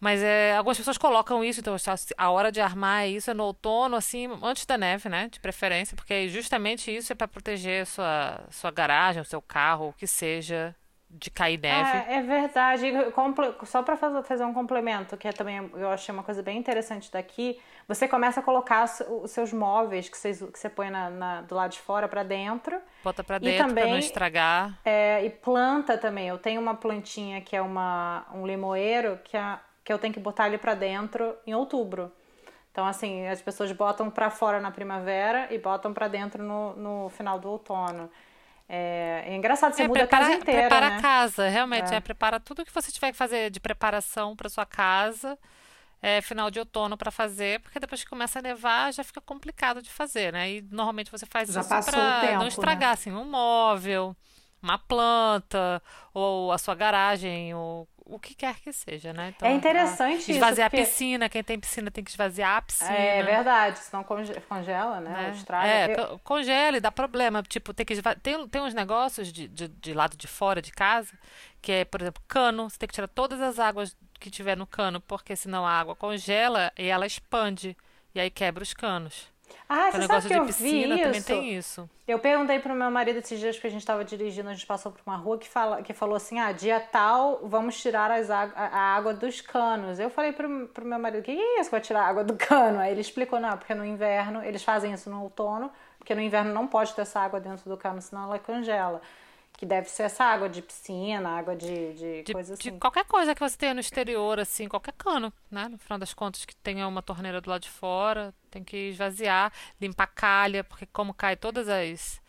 [0.00, 1.74] Mas é, algumas pessoas colocam isso, então
[2.16, 5.28] a- hora de armar isso é no outono, assim, antes da neve, né?
[5.28, 9.92] De preferência, porque justamente isso é para proteger sua, sua garagem, o seu carro, o
[9.92, 10.74] que seja,
[11.10, 11.98] de cair neve.
[12.08, 12.92] É, é verdade.
[13.64, 17.60] Só para fazer, um complemento, que é também eu achei uma coisa bem interessante daqui,
[17.86, 21.54] você começa a colocar os- seus móveis que você, que você põe na, na- do
[21.54, 22.78] lado de fora para dentro.
[23.02, 24.78] Bota pra E dentro pra não estragar.
[24.84, 26.28] É, e planta também.
[26.28, 30.20] Eu tenho uma plantinha que é uma, um limoeiro que, é, que eu tenho que
[30.20, 32.12] botar ele para dentro em outubro.
[32.70, 37.08] Então, assim, as pessoas botam para fora na primavera e botam para dentro no, no
[37.08, 38.08] final do outono.
[38.68, 40.96] É, é engraçado, você É, muda prepara, a casa inteira, prepara né?
[40.98, 41.92] a casa, realmente.
[41.94, 41.96] É.
[41.96, 42.00] É.
[42.00, 45.38] prepara tudo que você tiver que fazer de preparação para sua casa.
[46.00, 49.82] É final de outono para fazer, porque depois que começa a nevar já fica complicado
[49.82, 50.50] de fazer, né?
[50.50, 52.48] E normalmente você faz Já isso para não né?
[52.48, 54.16] estragar, assim, um móvel,
[54.62, 55.82] uma planta,
[56.14, 59.34] ou a sua garagem, ou o que quer que seja, né?
[59.36, 62.62] Então, É interessante isso, Esvaziar porque- a piscina, quem tem piscina tem que esvaziar a
[62.62, 62.90] piscina.
[62.92, 65.10] É verdade, senão conge- congela, né?
[65.10, 65.30] né?
[65.36, 65.68] Estraga.
[65.68, 67.42] É, Eu- co- congela e dá problema.
[67.42, 70.72] Tipo, tem que esva- tem, tem uns negócios de, de, de lado de fora de
[70.72, 71.12] casa,
[71.60, 72.68] que é, por exemplo, cano.
[72.70, 75.94] Você tem que tirar todas as águas que tiver no cano, porque senão a água
[75.94, 77.76] congela e ela expande.
[78.14, 79.28] E aí quebra os canos.
[79.68, 81.88] Ah, Então, o você negócio sabe que de eu piscina vi também tem isso.
[82.06, 84.90] Eu perguntei pro meu marido esses dias que a gente estava dirigindo, a gente passou
[84.90, 88.44] por uma rua que, fala, que falou assim: ah, dia tal, vamos tirar as a,
[88.54, 89.98] a água dos canos.
[89.98, 92.24] Eu falei pro, pro meu marido: o que é isso que vai tirar a água
[92.24, 92.78] do cano?
[92.80, 96.52] Aí ele explicou: não, porque no inverno, eles fazem isso no outono, porque no inverno
[96.54, 99.02] não pode ter essa água dentro do cano, senão ela congela.
[99.58, 102.78] Que deve ser essa água de piscina, água de, de, De, coisa de assim.
[102.78, 105.66] qualquer coisa que você tenha no exterior, assim, qualquer cano, né?
[105.68, 109.52] No final das contas, que tenha uma torneira do lado de fora, tem que esvaziar,
[109.80, 112.20] limpar calha, porque como cai todas as,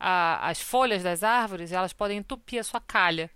[0.00, 3.30] a- as folhas das árvores, elas podem entupir a sua calha.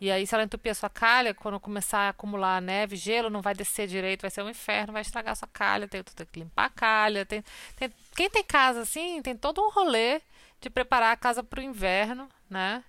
[0.00, 3.42] E aí, se ela entupir a sua calha, quando começar a acumular neve, gelo, não
[3.42, 6.38] vai descer direito, vai ser um inferno, vai estragar a sua calha, tem, tem que
[6.40, 7.26] limpar a calha.
[7.26, 7.42] Tem,
[7.76, 10.20] tem- quem tem casa assim, tem todo um rolê
[10.60, 12.84] de preparar a casa para o inverno, né?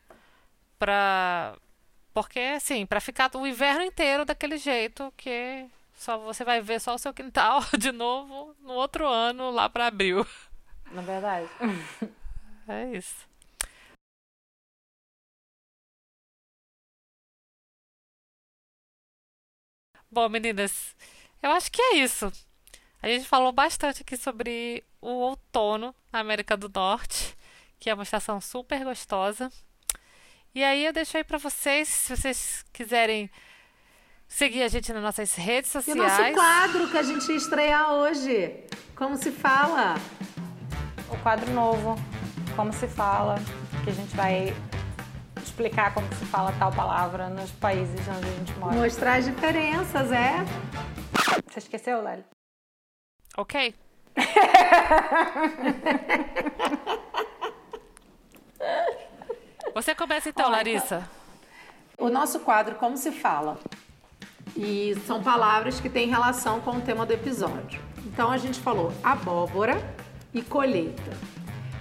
[0.84, 1.58] Pra,
[2.14, 5.66] porque, assim, pra ficar o inverno inteiro daquele jeito que
[5.96, 9.88] só você vai ver só o seu quintal de novo no outro ano, lá pra
[9.88, 10.28] abril.
[10.92, 11.48] Na verdade.
[12.68, 13.26] É isso.
[20.12, 20.94] Bom, meninas,
[21.42, 22.30] eu acho que é isso.
[23.02, 27.38] A gente falou bastante aqui sobre o outono na América do Norte,
[27.80, 29.50] que é uma estação super gostosa.
[30.56, 33.30] E aí eu deixo aí pra vocês, se vocês quiserem
[34.28, 35.98] seguir a gente nas nossas redes E o sociais.
[35.98, 38.64] nosso quadro que a gente ia estrear hoje.
[38.96, 39.96] Como se fala?
[41.10, 41.96] o quadro novo,
[42.56, 43.36] como se fala,
[43.84, 44.54] que a gente vai
[45.44, 48.76] explicar como se fala tal palavra nos países onde a gente mora.
[48.76, 50.34] Mostrar as diferenças, é?
[51.48, 52.24] Você esqueceu, Lely?
[53.38, 53.76] Ok.
[59.74, 61.10] Você começa então, Larissa.
[61.98, 63.58] O nosso quadro Como se fala?
[64.56, 67.82] E são palavras que têm relação com o tema do episódio.
[68.06, 69.76] Então a gente falou abóbora
[70.32, 71.18] e colheita.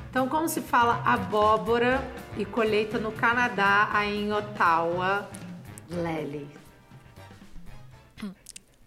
[0.09, 2.03] Então como se fala abóbora
[2.39, 5.29] e colheita no Canadá, aí em Ottawa,
[5.91, 6.49] Lely?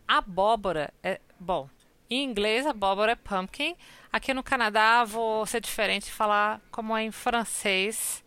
[0.08, 1.20] Abóbora é.
[1.40, 1.70] Bom,
[2.10, 3.76] em inglês, abóbora é pumpkin.
[4.12, 8.24] Aqui no Canadá, vou ser diferente e falar como é em francês,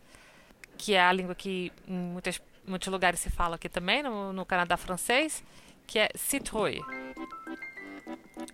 [0.79, 4.45] que é a língua que em muitas, muitos lugares se fala aqui também, no, no
[4.45, 5.43] Canadá francês,
[5.85, 6.81] que é citrouille.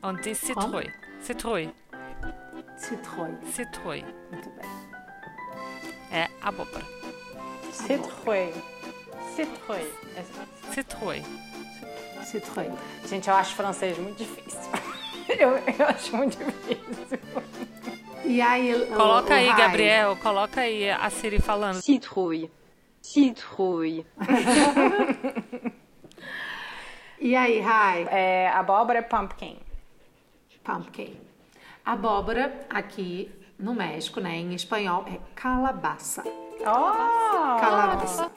[0.02, 0.92] On dit citrouille.
[1.22, 1.74] Citrouille.
[2.78, 3.38] Citroën.
[3.52, 4.06] Citrouille.
[4.32, 4.70] Muito bem.
[6.12, 6.86] É abóbora.
[7.72, 8.52] Citroën.
[9.36, 9.86] Citroën.
[10.74, 11.24] Citrouille.
[12.24, 12.78] Citroën.
[13.08, 14.60] Gente, eu acho francês muito difícil.
[15.28, 17.20] Eu, eu acho muito difícil.
[18.26, 19.58] E aí, o- Coloca o aí, Rai?
[19.62, 21.76] Gabriel, coloca aí a Siri falando.
[21.82, 22.52] Citrouille.
[23.02, 24.06] Citrouille.
[27.18, 28.06] E aí, Rai?
[28.12, 29.58] É, abóbora é pumpkin.
[30.64, 31.16] Pumpkin.
[31.86, 36.24] Abóbora, aqui no México, né, em espanhol, é calabaça.
[36.60, 37.60] Oh!
[37.60, 38.30] Calabaça.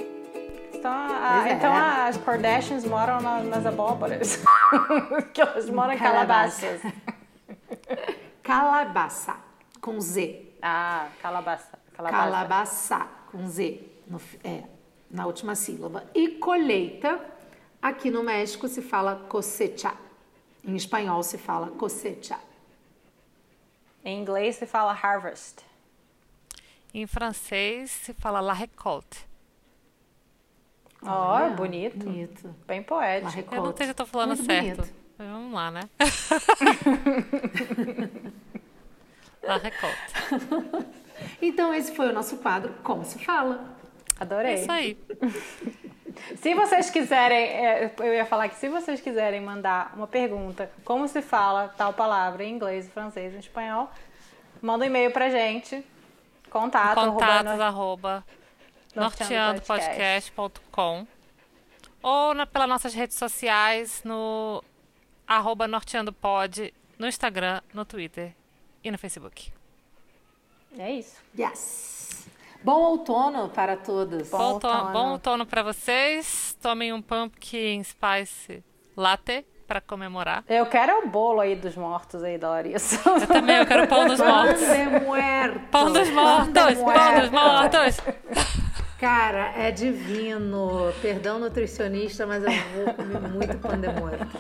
[0.73, 1.52] Então, a- Pois é.
[1.55, 4.43] então as Kardashians moram na- nas abóboras.
[5.35, 6.66] que elas moram em Calabaça.
[6.66, 6.93] calabasas.
[8.44, 9.36] calabaça,
[9.80, 10.46] com Z.
[10.62, 11.78] Ah, calabaça.
[11.92, 12.24] Calabaça.
[12.24, 14.64] Calabaça, com Z, no, é,
[15.10, 16.05] na última sílaba.
[16.14, 17.20] E colheita,
[17.82, 19.92] aqui no México se fala cosecha.
[20.64, 22.38] Em espanhol se fala cosecha.
[24.05, 25.60] Em inglês se fala harvest.
[26.94, 29.26] Em francês se fala la récolte.
[31.02, 32.05] Ó, bonito.
[32.05, 32.55] Bonito.
[32.66, 33.55] Bem poético.
[33.55, 34.76] Eu não sei se eu tô falando Muito certo.
[34.78, 34.94] bonito.
[35.18, 35.82] Mas Vamos lá, né?
[39.43, 40.98] la récolte.
[41.43, 43.77] Então esse foi o nosso quadro Como se fala.
[44.19, 44.55] É Adorei.
[44.55, 44.97] isso aí.
[46.36, 51.06] Se vocês quiserem, é, eu ia falar que se vocês quiserem mandar uma pergunta, como
[51.06, 53.89] se fala tal palavra em inglês, francês, em espanhol,
[54.60, 55.85] manda um e-mail pra gente.
[56.51, 58.24] Contato, Contatos arroba arroba
[58.97, 60.32] norteandopodcast.
[60.32, 61.06] norteandopodcast.com
[62.02, 64.62] ou na, pelas nossas redes sociais no
[65.27, 68.35] arroba norteandopod no Instagram, no Twitter
[68.82, 69.52] e no Facebook.
[70.78, 71.16] É isso.
[71.38, 72.26] Yes.
[72.62, 74.28] Bom outono para todos.
[74.30, 74.92] Bom Bom outono, outono.
[74.92, 76.56] bom outono para vocês.
[76.60, 78.62] Tomem um pumpkin spice
[78.96, 80.44] latte para comemorar.
[80.48, 83.00] Eu quero o bolo aí dos mortos aí da Larissa.
[83.09, 84.64] Eu também eu quero pão dos mortos.
[84.64, 85.60] Pan de muerto.
[85.70, 87.96] Pão dos mortos, pão dos mortos.
[88.98, 90.92] Cara, é divino.
[91.00, 92.50] Perdão, nutricionista, mas eu
[92.84, 94.38] vou comer muito pão de muerto.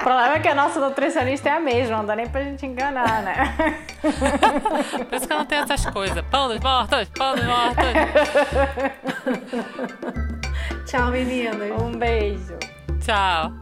[0.00, 2.64] O problema é que a nossa nutricionista é a mesma, não dá nem pra gente
[2.64, 3.84] enganar, né?
[5.08, 6.24] Por isso que eu não tenho essas coisas.
[6.30, 7.84] Pão dos mortos, pão dos mortos.
[10.90, 11.82] Tchau, meninas.
[11.82, 12.56] Um beijo.
[13.04, 13.52] Tchau.